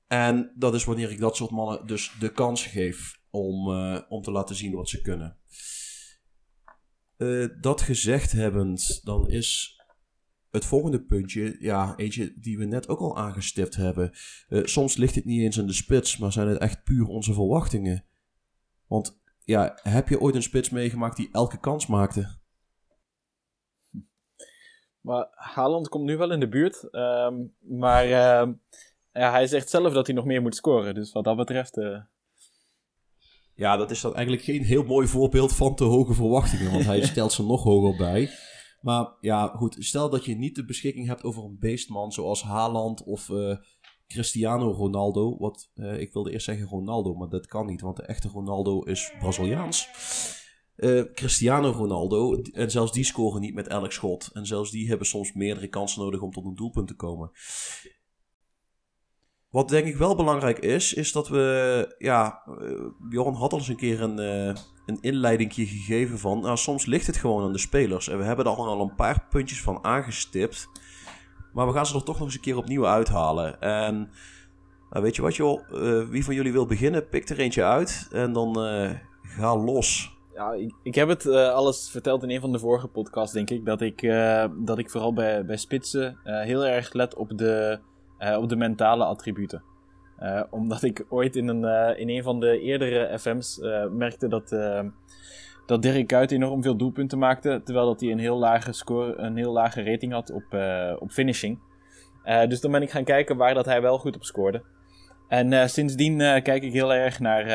[0.08, 4.22] En dat is wanneer ik dat soort mannen dus de kans geef om, uh, om
[4.22, 5.36] te laten zien wat ze kunnen.
[7.16, 9.78] Uh, dat gezegd hebbend, dan is
[10.50, 14.12] het volgende puntje, ja, eentje die we net ook al aangestipt hebben.
[14.48, 17.34] Uh, soms ligt het niet eens in de spits, maar zijn het echt puur onze
[17.34, 18.04] verwachtingen.
[18.86, 22.36] Want ja, heb je ooit een spits meegemaakt die elke kans maakte?
[25.00, 26.90] Maar Haaland komt nu wel in de buurt.
[26.90, 28.52] Ehm, maar uh,
[29.18, 30.94] ja, hij zegt zelf dat hij nog meer moet scoren.
[30.94, 31.76] Dus wat dat betreft.
[31.76, 31.98] Uh...
[33.54, 36.72] Ja, dat is dan eigenlijk geen heel mooi voorbeeld van te hoge verwachtingen.
[36.72, 38.30] Want hij stelt ze nog hoger bij.
[38.80, 39.76] Maar ja, goed.
[39.78, 43.56] Stel dat je niet de beschikking hebt over een beestman zoals Haaland of uh,
[44.06, 45.36] Cristiano Ronaldo.
[45.38, 47.80] Wat uh, ik wilde eerst zeggen Ronaldo, maar dat kan niet.
[47.80, 49.88] Want de echte Ronaldo is Braziliaans.
[50.76, 54.30] Uh, Cristiano Ronaldo, en zelfs die scoren niet met elk schot.
[54.32, 57.30] En zelfs die hebben soms meerdere kansen nodig om tot een doelpunt te komen.
[59.50, 62.42] Wat denk ik wel belangrijk is, is dat we, ja,
[63.10, 64.54] Joran had al eens een keer een, uh,
[64.86, 68.08] een inleidingje gegeven van, nou soms ligt het gewoon aan de spelers.
[68.08, 70.68] En we hebben er al een paar puntjes van aangestipt.
[71.52, 73.60] Maar we gaan ze er toch nog eens een keer opnieuw uithalen.
[73.60, 74.10] En
[74.90, 78.08] nou, weet je wat joh, uh, wie van jullie wil beginnen, pik er eentje uit
[78.12, 78.54] en dan
[79.22, 80.16] ga los.
[80.34, 83.64] Ja, ik, ik heb het alles verteld in een van de vorige podcasts, denk ik.
[83.64, 84.02] Dat ik,
[84.58, 87.80] dat ik vooral bij, bij spitsen heel erg let op de
[88.20, 89.62] uh, op de mentale attributen.
[90.22, 93.60] Uh, omdat ik ooit in een, uh, in een van de eerdere FM's
[93.90, 94.48] merkte dat,
[95.66, 97.60] dat Dirk Kuyt enorm veel doelpunten maakte.
[97.64, 100.44] Terwijl dat hij een heel lage, score, een heel lage rating had op,
[100.98, 101.58] op finishing.
[102.48, 104.62] dus dan ben ik gaan kijken waar dat hij wel goed op scoorde.
[105.28, 107.46] En sindsdien kijk ik heel erg naar,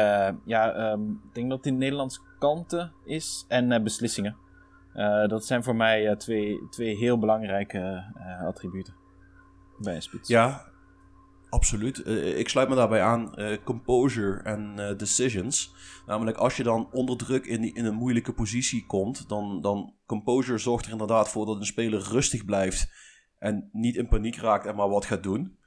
[0.45, 4.35] ja, um, ik denk dat het in Nederlands kanten is en beslissingen.
[5.27, 8.03] dat zijn voor mij twee, twee heel belangrijke
[8.45, 9.02] attributen
[10.27, 10.65] Ja,
[11.49, 12.03] absoluut.
[12.05, 13.33] Uh, ik sluit me daarbij aan.
[13.35, 15.73] Uh, composure en decisions.
[16.05, 20.57] Namelijk als je dan onder druk in, in een moeilijke positie komt, dan, dan composure
[20.57, 22.91] zorgt er inderdaad voor dat een speler rustig blijft
[23.39, 25.57] en niet in paniek raakt en maar wat gaat doen.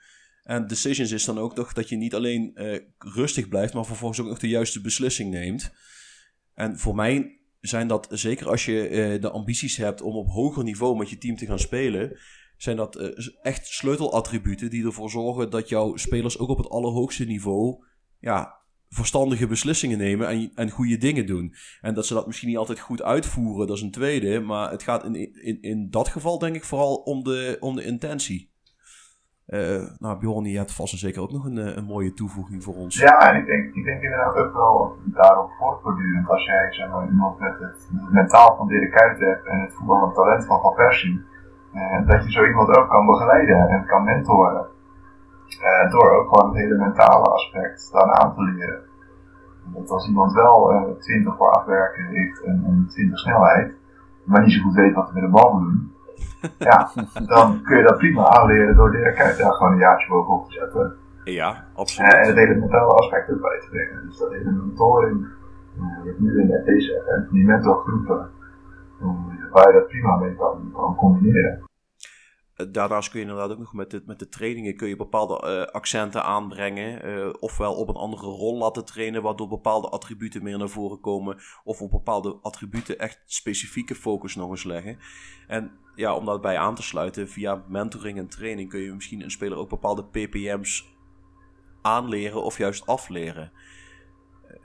[0.45, 2.53] En decisions is dan ook toch dat je niet alleen
[2.99, 5.73] rustig blijft, maar vervolgens ook nog de juiste beslissing neemt.
[6.55, 10.97] En voor mij zijn dat, zeker als je de ambities hebt om op hoger niveau
[10.97, 12.19] met je team te gaan spelen,
[12.57, 13.09] zijn dat uh,
[13.43, 17.85] echt sleutelattributen die ervoor zorgen dat jouw spelers ook op het allerhoogste niveau
[18.19, 18.57] ja,
[18.89, 21.55] verstandige beslissingen nemen en, en goede dingen doen.
[21.81, 24.41] En dat ze dat misschien niet altijd goed uitvoeren, dat is een tweede.
[24.41, 27.85] Maar het gaat in, in, in dat geval denk ik vooral om de, om de
[27.85, 28.55] intentie.
[29.47, 32.65] Uh, nou, Bjorn, je hebt vast en zeker ook nog een, eh, een mooie toevoeging
[32.65, 32.99] voor ons.
[32.99, 36.29] Ja, en ik denk, ik denk inderdaad ook wel daarop voortbordurend.
[36.29, 39.73] Als jij zeg maar, iemand met het, het mentaal van Dirk Kuyt hebt en het
[39.75, 41.25] voetballend talent van Van Persie
[41.77, 44.67] uh, dat je zo iemand ook kan begeleiden en kan mentoren.
[45.63, 48.81] Uh, door ook gewoon het hele mentale aspect dan aan te leren.
[49.75, 53.73] Dat als iemand wel uh, eh, 20 voor afwerken heeft en, en 20 snelheid,
[54.25, 55.95] maar niet zo goed weet wat hij met de bal moet doen,
[56.69, 56.91] ja,
[57.27, 60.97] dan kun je dat prima aanleren door Dirk daar gewoon een jaartje bovenop te zetten.
[61.25, 62.13] Ja, absoluut.
[62.13, 64.07] en het hele mentale aspect erbij te brengen.
[64.07, 65.27] Dus dat hele mentoring,
[65.75, 68.31] je hebt nu in deze die mentorgroepen,
[69.51, 71.65] waar je dat prima mee kan, combineren.
[72.57, 75.43] Eh, daarnaast kun je inderdaad ook nog met de, met de trainingen kun je bepaalde
[75.45, 77.09] uh, accenten aanbrengen.
[77.09, 81.37] Uh, ofwel op een andere rol laten trainen, waardoor bepaalde attributen meer naar voren komen.
[81.65, 84.99] Of op bepaalde attributen echt specifieke focus nog eens leggen.
[85.47, 89.31] En ja, om daarbij aan te sluiten, via mentoring en training kun je misschien een
[89.31, 90.95] speler ook bepaalde ppm's
[91.83, 93.53] aanleren of juist afleren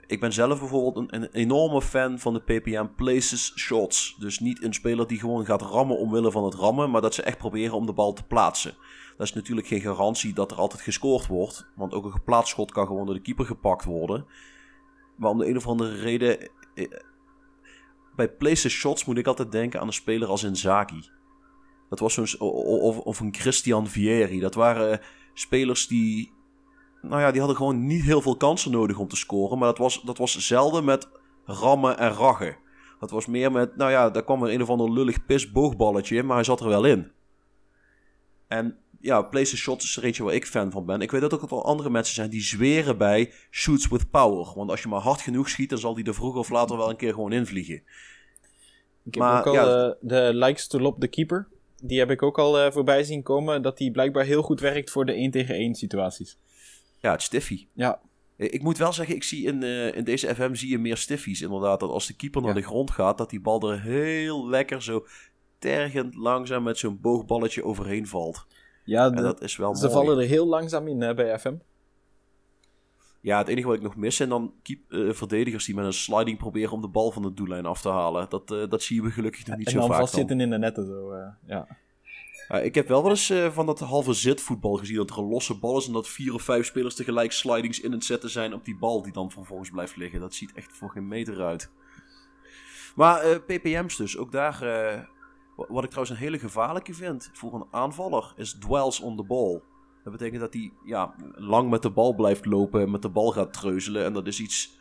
[0.06, 4.16] ik ben zelf bijvoorbeeld een, een, enorme fan van de PPM Places Shots.
[4.18, 7.22] Dus niet een speler die gewoon gaat rammen omwille van het rammen, maar dat ze
[7.22, 8.74] echt proberen om de bal te plaatsen.
[9.16, 12.72] Dat is natuurlijk geen garantie dat er altijd gescoord wordt, want ook een geplaatst schot
[12.72, 14.26] kan gewoon door de keeper gepakt worden.
[15.16, 16.90] Maar om de een of andere reden, eh,
[18.16, 21.00] bij Places Shots moet ik altijd denken aan een speler als Inzaghi.
[21.88, 24.40] Dat was of, of een Christian Vieri.
[24.40, 25.00] Dat waren
[25.34, 26.32] spelers die
[27.02, 29.58] nou ja, die hadden gewoon niet heel veel kansen nodig om te scoren.
[29.58, 31.08] Maar dat was, dat was zelden met
[31.44, 32.56] rammen en raggen.
[33.00, 36.26] Dat was meer met, nou ja, daar kwam er een of ander lullig pisboogballetje in,
[36.26, 37.10] maar hij zat er wel in.
[38.48, 41.00] En ja, place shots is er eentje waar ik fan van ben.
[41.00, 44.52] Ik weet dat ook wel andere mensen zijn die zweren bij shoots with power.
[44.54, 46.90] Want als je maar hard genoeg schiet, dan zal die er vroeger of later wel
[46.90, 47.82] een keer gewoon invliegen.
[49.04, 51.48] Ik heb maar, ook al ja, uh, de likes to lob the keeper.
[51.82, 53.62] Die heb ik ook al uh, voorbij zien komen.
[53.62, 56.38] Dat die blijkbaar heel goed werkt voor de 1 tegen 1 situaties.
[57.02, 57.66] Ja, het stiffy.
[57.72, 58.00] Ja.
[58.36, 61.40] Ik moet wel zeggen, ik zie in, uh, in deze FM zie je meer stiffies
[61.40, 61.80] inderdaad.
[61.80, 65.06] Dat als de keeper naar de grond gaat, dat die bal er heel lekker zo
[65.58, 68.46] tergend langzaam met zo'n boogballetje overheen valt.
[68.84, 71.54] Ja, en dat is wel ze vallen er heel langzaam in hè, bij FM.
[73.20, 75.92] Ja, het enige wat ik nog mis zijn dan keep, uh, verdedigers die met een
[75.92, 78.26] sliding proberen om de bal van de doellijn af te halen.
[78.28, 79.88] Dat, uh, dat zien we gelukkig nog niet en zo vaak.
[79.88, 81.12] En dan vastzitten in de netten zo,
[82.48, 85.78] ik heb wel wel eens van dat halve zitvoetbal gezien, dat er een losse bal
[85.78, 88.76] is en dat vier of vijf spelers tegelijk slidings in het zetten zijn op die
[88.76, 90.20] bal die dan vervolgens blijft liggen.
[90.20, 91.70] Dat ziet echt voor geen meter uit.
[92.96, 94.58] Maar PPM's dus, ook daar,
[95.56, 99.60] wat ik trouwens een hele gevaarlijke vind voor een aanvaller, is dwells on the ball.
[100.04, 103.30] Dat betekent dat hij ja, lang met de bal blijft lopen en met de bal
[103.30, 104.04] gaat treuzelen.
[104.04, 104.80] En dat is iets,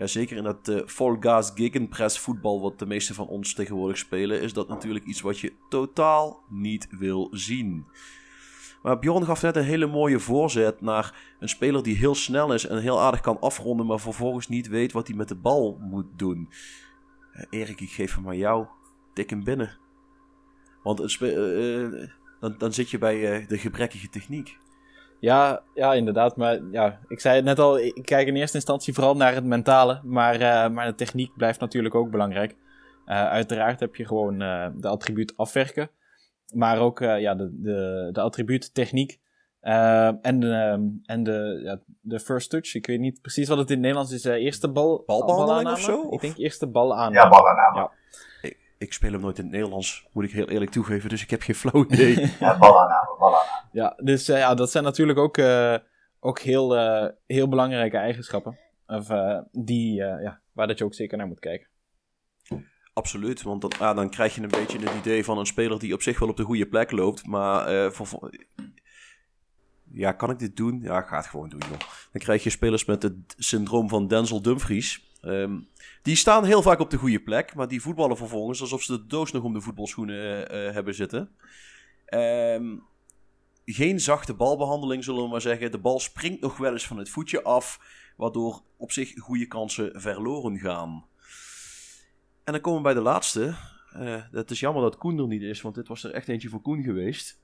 [0.00, 3.98] ja, zeker in dat uh, full gas gegenpress voetbal wat de meeste van ons tegenwoordig
[3.98, 7.86] spelen, is dat natuurlijk iets wat je totaal niet wil zien.
[8.82, 12.66] Maar Bjorn gaf net een hele mooie voorzet naar een speler die heel snel is
[12.66, 16.06] en heel aardig kan afronden, maar vervolgens niet weet wat hij met de bal moet
[16.16, 16.48] doen.
[17.50, 18.66] Erik, ik geef hem aan jou.
[19.14, 19.78] Tik hem binnen.
[20.82, 22.08] Want een uh,
[22.40, 24.58] dan, dan zit je bij de gebrekkige techniek.
[25.20, 26.36] Ja, ja, inderdaad.
[26.36, 29.44] Maar ja, ik zei het net al, ik kijk in eerste instantie vooral naar het
[29.44, 30.00] mentale.
[30.04, 32.56] Maar, uh, maar de techniek blijft natuurlijk ook belangrijk.
[33.06, 34.38] Uh, uiteraard heb je gewoon
[34.76, 35.90] de attribuut afwerken.
[36.54, 39.20] Maar ook ja, de, de, de attribuut techniek.
[39.60, 42.74] en de, en de, ja, de first touch.
[42.74, 44.24] Ik weet niet precies wat het in het Nederlands is.
[44.24, 46.08] eerste bal, balbehandeling of zo?
[46.10, 47.12] Ik denk eerste bal aan.
[47.12, 47.74] Ja, bal aan.
[47.74, 47.90] Ja
[48.80, 51.08] ik speel hem nooit in het Nederlands, moet ik heel eerlijk toegeven.
[51.08, 52.32] Dus ik heb geen flauw idee.
[52.40, 52.88] ja, bal
[53.72, 55.76] Ja, dus uh, ja, dat zijn natuurlijk ook, uh,
[56.20, 58.58] ook heel, uh, heel belangrijke eigenschappen.
[58.86, 59.08] Of,
[59.52, 61.68] die, ja, waar dat je ook zeker naar moet kijken.
[62.92, 65.94] Absoluut, want dan, ah, dan krijg je een beetje het idee van een speler die
[65.94, 67.26] op zich wel op de goede plek loopt.
[67.26, 68.30] Maar voor,
[69.92, 70.80] ja, kan ik dit doen?
[70.82, 71.78] Ja, ga het gewoon doen, joh.
[72.12, 75.09] Dan krijg je spelers met het syndroom van Denzel Dumfries.
[75.22, 75.68] Um,
[76.02, 79.06] die staan heel vaak op de goede plek, maar die voetballen vervolgens alsof ze de
[79.06, 81.30] doos nog om de voetbalschoenen uh, hebben zitten.
[82.14, 82.82] Um,
[83.64, 85.70] geen zachte balbehandeling, zullen we maar zeggen.
[85.70, 87.80] De bal springt nog wel eens van het voetje af,
[88.16, 91.04] waardoor op zich goede kansen verloren gaan.
[92.44, 93.54] En dan komen we bij de laatste.
[93.96, 96.48] Uh, het is jammer dat Koen er niet is, want dit was er echt eentje
[96.48, 97.40] voor Koen geweest.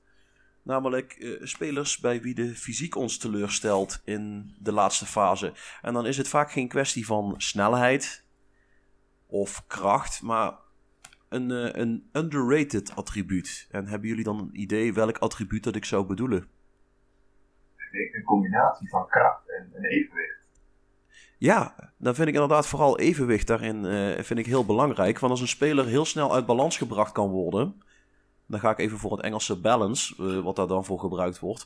[0.67, 5.53] Namelijk uh, spelers bij wie de fysiek ons teleurstelt in de laatste fase.
[5.81, 8.23] En dan is het vaak geen kwestie van snelheid
[9.27, 10.53] of kracht, maar
[11.29, 13.67] een, uh, een underrated attribuut.
[13.71, 16.47] En hebben jullie dan een idee welk attribuut dat ik zou bedoelen?
[17.91, 20.49] Een combinatie van kracht en, en evenwicht.
[21.37, 25.19] Ja, dan vind ik inderdaad vooral evenwicht daarin uh, vind ik heel belangrijk.
[25.19, 27.81] Want als een speler heel snel uit balans gebracht kan worden,
[28.47, 31.65] dan ga ik even voor het Engelse balance, uh, wat daar dan voor gebruikt wordt.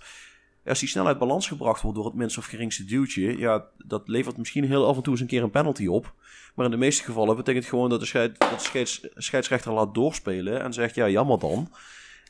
[0.65, 4.07] Als die snel uit balans gebracht wordt door het minst of geringste duwtje, ja, dat
[4.07, 6.13] levert misschien heel af en toe eens een keer een penalty op.
[6.55, 11.09] Maar in de meeste gevallen betekent gewoon dat de, scheidsrechter laat doorspelen en zegt, ja,
[11.09, 11.71] jammer dan.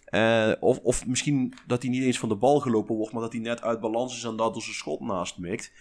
[0.10, 3.32] Uh, of, of misschien dat hij niet eens van de bal gelopen wordt, maar dat
[3.32, 5.72] hij net uit balans is en daardoor zijn schot naast mikt.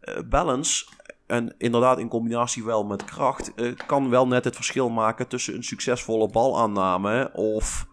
[0.00, 0.86] Uh, balance,
[1.26, 3.52] en inderdaad in combinatie wel met kracht,
[3.86, 7.86] kan wel net het verschil maken tussen een succesvolle balaanname of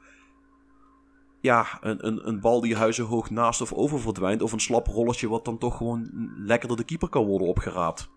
[1.44, 4.42] ja, een, een, een bal die huizenhoog naast of over verdwijnt.
[4.42, 8.10] Of een slap rolletje wat dan toch gewoon lekker door de keeper kan worden opgeraapt.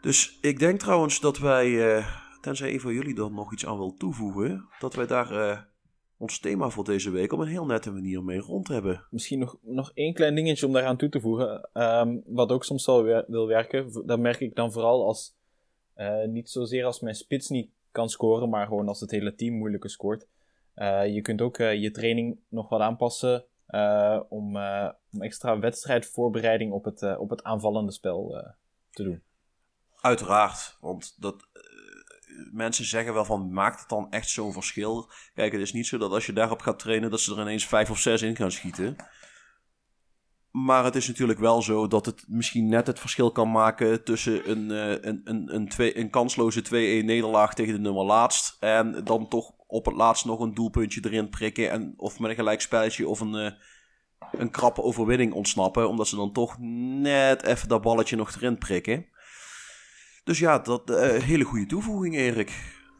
[0.00, 2.06] Dus ik denk trouwens dat wij, uh,
[2.40, 5.58] tenzij een van jullie dan nog iets aan wil toevoegen, dat wij daar uh,
[6.16, 9.06] ons thema voor deze week op een heel nette manier mee rond hebben.
[9.10, 11.68] Misschien nog, nog één klein dingetje om daaraan toe te voegen.
[11.72, 14.06] Um, wat ook soms wel wil werken.
[14.06, 15.36] Dat merk ik dan vooral als,
[15.96, 19.54] uh, niet zozeer als mijn spits niet kan scoren, maar gewoon als het hele team
[19.54, 20.26] moeilijker scoort.
[20.76, 24.56] Uh, je kunt ook uh, je training nog wat aanpassen uh, om,
[25.12, 28.44] om, extra wedstrijdvoorbereiding op het, op het aanvallende spel
[28.90, 29.22] te doen.
[30.00, 31.48] Uiteraard, want dat,
[32.52, 35.10] mensen zeggen wel van maakt het dan echt zo'n verschil?
[35.34, 37.66] Kijk, het is niet zo dat als je daarop gaat trainen dat ze er ineens
[37.66, 38.96] vijf of zes in gaan schieten.
[40.50, 44.50] Maar het is natuurlijk wel zo dat het misschien net het verschil kan maken tussen
[44.50, 44.70] een,
[45.08, 48.56] een, een, een, twee, een kansloze 2-1 nederlaag tegen de nummer laatst.
[48.60, 51.70] En dan toch op het laatst nog een doelpuntje erin prikken.
[51.70, 53.50] En, of met een gelijkspelletje of een, uh,
[54.40, 55.88] een krappe overwinning ontsnappen.
[55.88, 56.56] Omdat ze dan toch
[57.08, 59.06] net even dat balletje nog erin prikken.
[60.24, 60.96] Dus ja, dat uh,
[61.30, 62.50] hele goede toevoeging, Erik.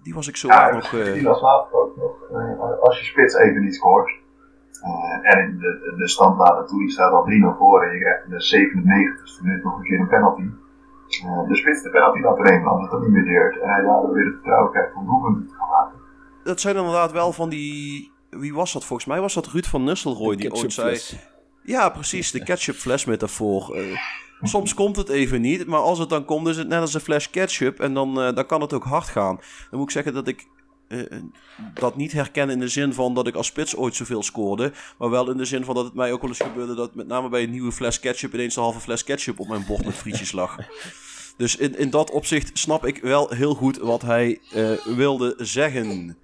[0.03, 0.93] Die was ik zo ja, nog.
[0.93, 1.13] Uh...
[1.13, 2.81] Die was later ook nog.
[2.81, 4.11] als je spits even niet scoort.
[5.23, 8.31] en de, de stand laat toe, je staat al 3-0 voor en je krijgt in
[8.31, 10.49] de 97ste minuut nog een keer een penalty.
[11.49, 13.61] de spits de penalty laat erin, omdat het niet meer deert.
[13.61, 16.04] En hij daardoor weer het vertrouwen krijgt om doelpunten te gaan maken
[16.45, 18.13] dat zijn inderdaad wel van die.
[18.31, 19.21] Wie was dat volgens mij?
[19.21, 21.01] Was dat Ruud van Nistelrooy die ooit zei.
[21.65, 23.79] Ja, precies, de ketchupfles metafoor.
[23.79, 23.99] Uh,
[24.43, 27.01] soms komt het even niet, maar als het dan komt, is het net als een
[27.01, 29.37] fles ketchup en dan, uh, dan kan het ook hard gaan.
[29.71, 30.47] Dan moet ik zeggen dat ik
[31.75, 34.73] dat niet herken in de zin van dat ik als spits ooit zoveel scoorde.
[34.99, 37.07] Maar wel in de zin van dat het mij ook wel eens gebeurde dat met
[37.07, 39.95] name bij een nieuwe fles ketchup ineens een halve fles ketchup op mijn bord met
[39.95, 40.57] frietjes lag.
[41.37, 44.41] Dus in, in dat opzicht snap ik wel heel goed wat hij
[44.85, 46.17] wilde zeggen.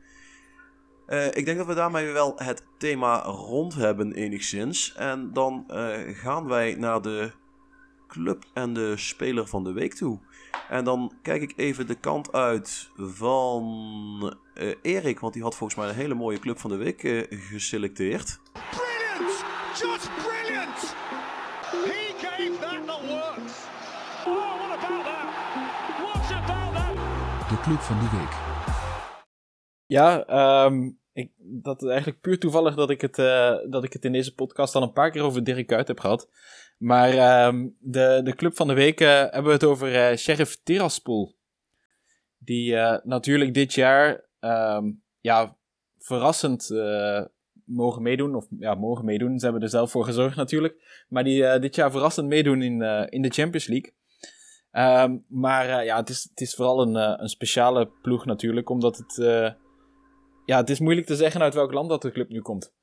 [1.10, 4.94] Ik denk dat we daarmee wel het thema rond hebben enigszins.
[4.94, 5.64] En dan
[6.12, 7.32] gaan wij naar de
[8.08, 10.18] club en de speler van de week toe.
[10.68, 15.78] En dan kijk ik even de kant uit van uh, Erik, want die had volgens
[15.78, 18.40] mij een hele mooie club van de week uh, geselecteerd.
[18.52, 19.44] Brilliant!
[19.74, 20.94] Just brilliant!
[21.84, 23.52] He gave that the works.
[24.26, 25.28] Oh, what about that?
[26.02, 27.48] What about that?
[27.48, 28.32] De club van de week.
[29.86, 30.28] Ja,
[30.64, 30.99] um,
[31.38, 34.74] dat is eigenlijk puur toevallig dat ik, het, uh, dat ik het in deze podcast
[34.74, 36.28] al een paar keer over Dirk Kuyt heb gehad.
[36.78, 40.60] Maar um, de, de club van de week uh, hebben we het over uh, Sheriff
[40.62, 41.36] Tiraspol.
[42.38, 45.56] Die natuurlijk dit jaar um, ja,
[45.98, 46.70] verrassend
[47.64, 48.34] mogen meedoen.
[48.34, 49.38] Of ja, mogen meedoen.
[49.38, 51.04] Ze hebben er zelf voor gezorgd natuurlijk.
[51.08, 53.92] Maar die dit jaar verrassend meedoen in, in de Champions League.
[55.04, 58.70] Um, maar ja, het is, het is vooral een, een speciale ploeg natuurlijk.
[58.70, 59.18] Omdat het...
[60.50, 62.74] ja, het is moeilijk te zeggen uit welk land dat de club nu komt.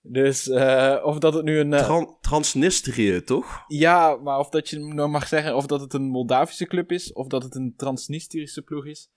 [0.00, 1.72] Dus uh, of dat het nu een.
[1.72, 3.64] Uh, Tran Transnistrië, toch?
[3.66, 7.12] Ja, maar of dat je nou mag zeggen of dat het een Moldavische club is,
[7.12, 9.10] of dat het een Transnistrische ploeg is,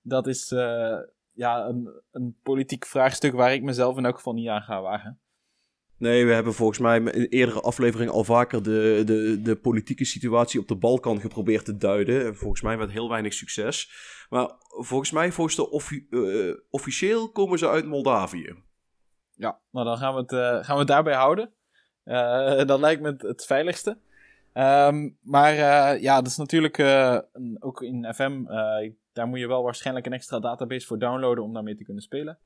[0.00, 0.98] dat is uh,
[1.32, 5.20] ja, een, een politiek vraagstuk waar ik mezelf in elk geval niet aan ga wagen.
[6.02, 10.60] Nee, we hebben volgens mij in eerdere aflevering al vaker de, de, de politieke situatie
[10.60, 12.36] op de Balkan geprobeerd te duiden.
[12.36, 13.90] Volgens mij met heel weinig succes.
[14.28, 16.08] Maar volgens mij, volgens de offi
[16.70, 18.54] officieel komen ze uit Moldavië.
[19.34, 21.52] Ja, nou dan gaan we het, uh, gaan we daarbij houden.
[22.04, 23.98] Uh, dat lijkt me het, het veiligste.
[24.54, 25.54] Um, maar
[26.00, 26.78] ja, dat is natuurlijk
[27.58, 28.44] ook in FM.
[29.12, 32.38] daar moet je wel waarschijnlijk een extra database voor downloaden om daarmee te kunnen spelen.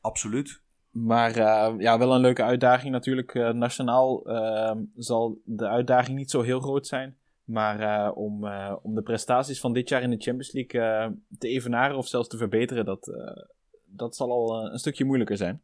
[0.00, 0.62] Absoluut.
[0.94, 1.36] Maar
[1.80, 3.34] ja, wel een leuke uitdaging natuurlijk.
[3.34, 7.16] nationaal ehm, zal de uitdaging niet zo heel groot zijn.
[7.44, 8.46] Maar om,
[8.82, 12.36] om de prestaties van dit jaar in de Champions League te evenaren of zelfs te
[12.36, 13.10] verbeteren, dat,
[13.84, 15.62] dat zal al een stukje moeilijker zijn.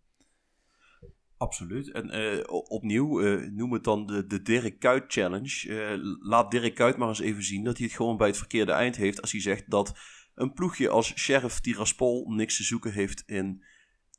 [1.41, 1.91] Absoluut.
[1.91, 5.99] En opnieuw, uh, noem het dan de, de Dirk Kuyt Challenge.
[6.20, 8.97] Laat Dirk Kuyt maar eens even zien dat hij het gewoon bij het verkeerde eind
[8.97, 9.20] heeft.
[9.20, 9.99] Als hij zegt dat
[10.35, 13.64] een ploegje als Sheriff Tiraspol niks te zoeken heeft in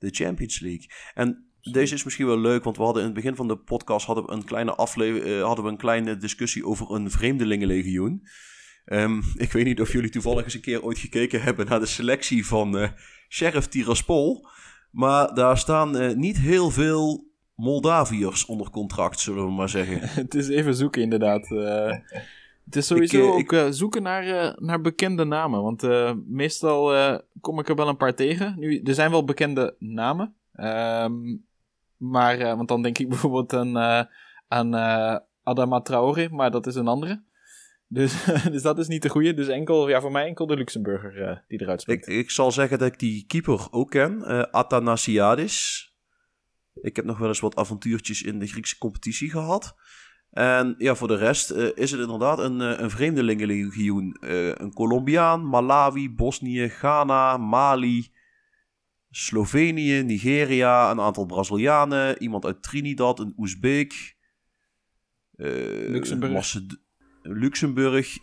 [0.02, 0.90] de Champions League.
[1.14, 4.06] En deze is misschien wel leuk, want we hadden in het begin van de podcast
[4.06, 8.28] hadden we een kleine, afle hadden we een kleine discussie over een vreemdelingenlegioen.
[8.86, 11.86] Um, ik weet niet of jullie toevallig eens een keer ooit gekeken hebben naar de
[11.86, 12.92] selectie van
[13.30, 14.48] Sheriff Tiraspol.
[14.92, 20.00] Maar daar staan uh, niet heel veel Moldaviërs onder contract, zullen we maar zeggen.
[20.24, 21.50] het is even zoeken, inderdaad.
[21.50, 21.94] Uh,
[22.72, 25.62] het is sowieso ik, ook uh, zoeken naar, naar bekende namen.
[25.62, 25.84] Want
[26.28, 26.94] meestal
[27.42, 28.56] kom ik er wel een paar tegen.
[28.58, 30.36] Nu, er zijn wel bekende namen.
[30.56, 31.46] Um,
[31.98, 33.78] maar, want dan denk ik bijvoorbeeld aan,
[34.48, 34.74] aan
[35.44, 37.24] Adama Traoré, maar dat is een andere.
[37.94, 39.34] Dus, dus dat is niet de goede.
[39.34, 42.08] Dus enkel, ja, voor mij enkel de Luxemburger uh, die eruit springt.
[42.08, 44.24] Ik, ik zal zeggen dat ik die keeper ook ken.
[44.28, 45.86] Uh, Athanasiadis.
[46.82, 49.76] Ik heb nog wel eens wat avontuurtjes in de Griekse competitie gehad.
[50.32, 54.18] En ja, voor de rest uh, is het inderdaad een, een vreemdelingenlegioen.
[54.62, 58.12] een Colombiaan, Malawi, Bosnië, Ghana, Mali,
[59.10, 64.16] Slovenië, Nigeria, een aantal Brazilianen, iemand uit Trinidad, een Oezbeek,
[65.36, 66.56] Luxemburg.
[67.24, 68.18] Luxemburg,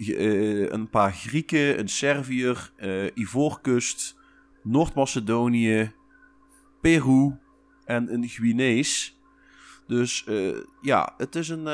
[0.71, 2.73] een paar Grieken, een Serviër,
[3.15, 4.17] Ivoorkust,
[4.63, 5.93] Noord-Macedonië,
[6.81, 7.39] Peru
[7.85, 9.18] en een Guinees.
[9.89, 11.67] Dus uh, ja, het is een.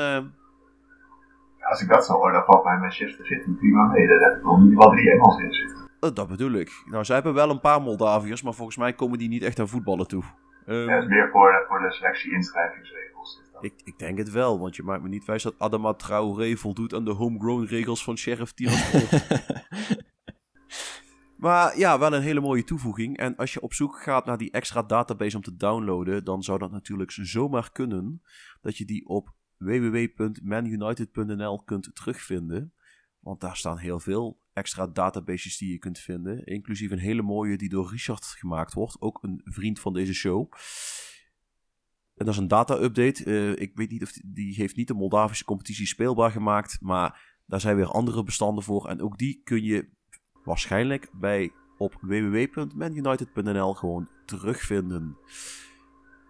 [1.59, 4.07] Als ik dat zo hoor, dan valt mij Manchester City prima mee.
[4.07, 6.13] Daar heb ik nog niet wel drie Engels in zitten.
[6.13, 6.71] Dat bedoel ik.
[6.85, 9.67] Nou, zij hebben wel een paar Moldaviërs, maar volgens mij komen die niet echt aan
[9.67, 10.23] voetballen toe.
[10.67, 13.41] Um, ja, het is meer voor, voor de selectie-inschrijvingsregels.
[13.59, 16.93] Ik, ik denk het wel, want je maakt me niet wijs dat Adama Traoré voldoet
[16.93, 19.19] aan de homegrown regels van Sheriff Tiraspol.
[21.37, 23.17] maar ja, wel een hele mooie toevoeging.
[23.17, 26.59] En als je op zoek gaat naar die extra database om te downloaden, dan zou
[26.59, 28.21] dat natuurlijk zomaar kunnen
[28.61, 32.73] dat je die op www.manunited.nl kunt terugvinden.
[33.19, 36.45] Want daar staan heel veel extra databases die je kunt vinden.
[36.45, 39.01] Inclusief een hele mooie die door Richard gemaakt wordt.
[39.01, 40.53] Ook een vriend van deze show.
[42.15, 43.25] En dat is een data-update.
[43.25, 46.81] Uh, ik weet niet of die, die, heeft niet de Moldavische competitie speelbaar gemaakt.
[46.81, 48.89] Maar daar zijn weer andere bestanden voor.
[48.89, 49.89] En ook die kun je
[50.45, 55.17] waarschijnlijk bij op www.manunited.nl gewoon terugvinden.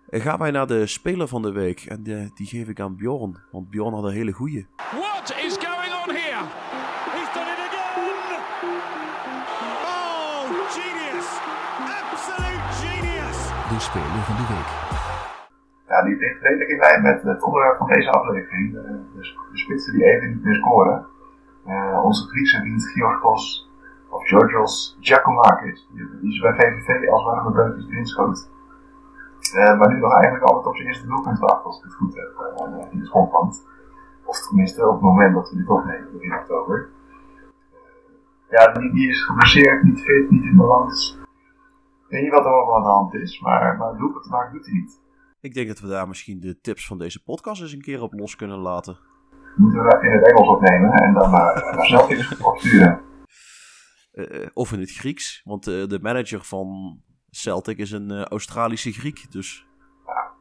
[0.09, 1.79] En gaan wij naar de speler van de week.
[1.85, 3.37] En de, die geef ik aan Bjorn.
[3.51, 4.67] Want Bjorn had een hele goeie.
[4.75, 6.43] What is going on here?
[7.15, 7.95] He's done it again!
[9.91, 10.43] Oh,
[10.75, 11.27] genius!
[12.11, 12.55] Absolute
[13.69, 14.69] de Speler van de Week.
[15.87, 18.73] Ja, die ligt redelijk in lijn met het onderwerp van deze aflevering.
[18.73, 19.19] De, de,
[19.51, 21.05] de spitsen die even niet meer scoren.
[21.67, 23.64] Uh, onze Griekse vriend Georgos,
[24.09, 28.49] of Georgios Giacomakis, die, die is bij VVV als warme breukjes erin schoot.
[29.53, 32.15] Uh, maar nu nog eigenlijk altijd op zijn eerste doelpunt wacht, als ik het goed
[32.15, 33.65] heb, uh, in de schotland.
[34.23, 36.89] Of tenminste op het moment dat we dit opnemen, in oktober.
[38.49, 41.19] ja, die, die is geblesseerd, niet fit, niet in balans.
[42.05, 44.65] Ik weet niet wat er allemaal aan de hand is, maar, maar doelpunt maken doet
[44.65, 44.99] hij niet.
[45.39, 48.13] Ik denk dat we daar misschien de tips van deze podcast eens een keer op
[48.13, 48.97] los kunnen laten.
[49.55, 53.01] Moeten we in het Engels opnemen en dan naar, naar Celtics opsturen.
[54.15, 56.99] Uh, of in het Grieks, want uh, de manager van
[57.29, 59.67] Celtic is een uh, Australische Griek, dus...
[60.05, 60.33] Ja,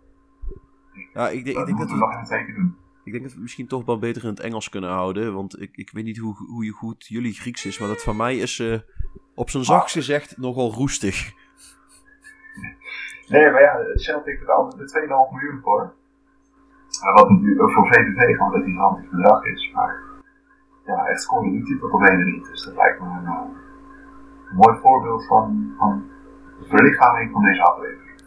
[1.12, 2.16] ja ik, denk, ik denk dat we...
[2.18, 2.76] het teken doen.
[3.04, 5.76] Ik denk dat we misschien toch wel beter in het Engels kunnen houden, want ik,
[5.76, 8.62] ik weet niet hoe, hoe goed jullie Grieks is, maar dat van mij is
[9.34, 11.32] op zijn zachtst gezegd nogal roestig.
[13.28, 15.94] Nee, maar ja, Celtic betaalt er 2,5 miljoen voor.
[17.14, 19.70] Wat natuurlijk voor VVV gewoon een gigantisch bedrag is.
[19.74, 20.02] Maar
[20.86, 22.44] ja, echt doet hij tot op niet.
[22.44, 23.62] Dus dat lijkt me een
[24.54, 26.04] mooi voorbeeld van, van
[26.58, 28.22] de verlichaming van deze aflevering.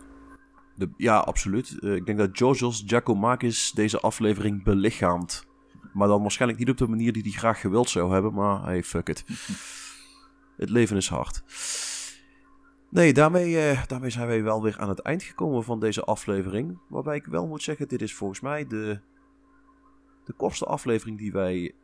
[0.75, 1.77] De, ja, absoluut.
[1.79, 5.47] Uh, ik denk dat Georgios Giacomakis deze aflevering belichaamt.
[5.93, 8.33] Maar dan waarschijnlijk niet op de manier die hij graag gewild zou hebben.
[8.33, 9.25] Maar hey, fuck it.
[10.57, 11.43] Het leven is hard.
[12.89, 16.79] Nee, daarmee, uh, daarmee zijn wij wel weer aan het eind gekomen van deze aflevering.
[16.89, 18.99] Waarbij ik wel moet zeggen, dit is volgens mij de,
[20.23, 21.75] de kortste aflevering die wij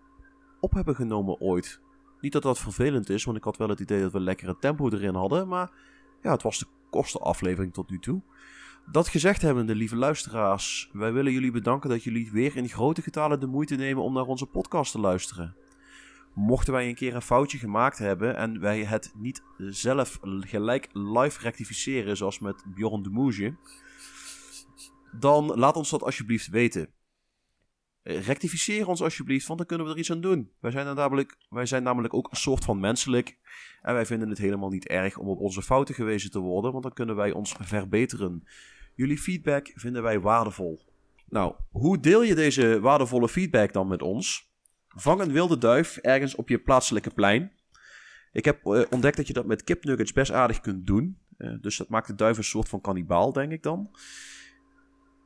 [0.59, 1.81] op hebben genomen ooit.
[2.24, 4.89] Niet dat dat vervelend is, want ik had wel het idee dat we lekkere tempo
[4.89, 5.47] erin hadden.
[5.47, 5.71] Maar
[6.21, 8.21] ja, het was de kortste aflevering tot nu toe.
[8.91, 13.39] Dat gezegd hebbende, lieve luisteraars, wij willen jullie bedanken dat jullie weer in grote getalen
[13.39, 15.55] de moeite nemen om naar onze podcast te luisteren.
[16.34, 21.41] Mochten wij een keer een foutje gemaakt hebben en wij het niet zelf gelijk live
[21.41, 23.55] rectificeren, zoals met Bjorn de Moesje,
[25.11, 26.89] dan laat ons dat alsjeblieft weten.
[28.03, 30.51] Rectificeer ons alsjeblieft, want dan kunnen we er iets aan doen.
[30.59, 33.37] Wij zijn, namelijk, wij zijn namelijk ook een soort van menselijk.
[33.81, 36.83] En wij vinden het helemaal niet erg om op onze fouten gewezen te worden, want
[36.83, 38.47] dan kunnen wij ons verbeteren.
[38.95, 40.81] Jullie feedback vinden wij waardevol.
[41.29, 44.51] Nou, hoe deel je deze waardevolle feedback dan met ons?
[44.87, 47.51] Vang een wilde duif ergens op je plaatselijke plein.
[48.31, 51.17] Ik heb uh, ontdekt dat je dat met kipnuggets best aardig kunt doen.
[51.37, 53.89] Uh, dus dat maakt de duif een soort van kannibaal, denk ik dan.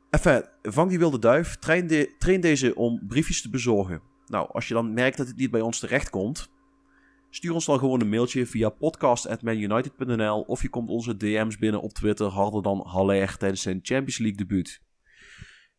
[0.09, 1.55] Enfin, vang die wilde duif.
[1.55, 4.01] Train, de, train deze om briefjes te bezorgen.
[4.25, 6.49] Nou, als je dan merkt dat het niet bij ons terechtkomt,
[7.29, 11.93] stuur ons dan gewoon een mailtje via podcast.manunited.nl of je komt onze DM's binnen op
[11.93, 14.81] Twitter harder dan Haller tijdens zijn Champions League debuut.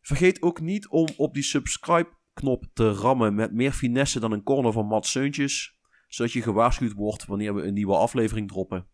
[0.01, 4.43] Vergeet ook niet om op die subscribe knop te rammen met meer finesse dan een
[4.43, 8.87] corner van Matt Seuntjes, zodat je gewaarschuwd wordt wanneer we een nieuwe aflevering droppen.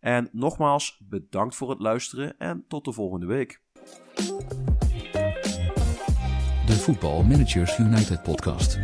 [0.00, 3.62] En nogmaals, bedankt voor het luisteren en tot de volgende week.
[6.66, 8.78] De Voetbal Managers United podcast.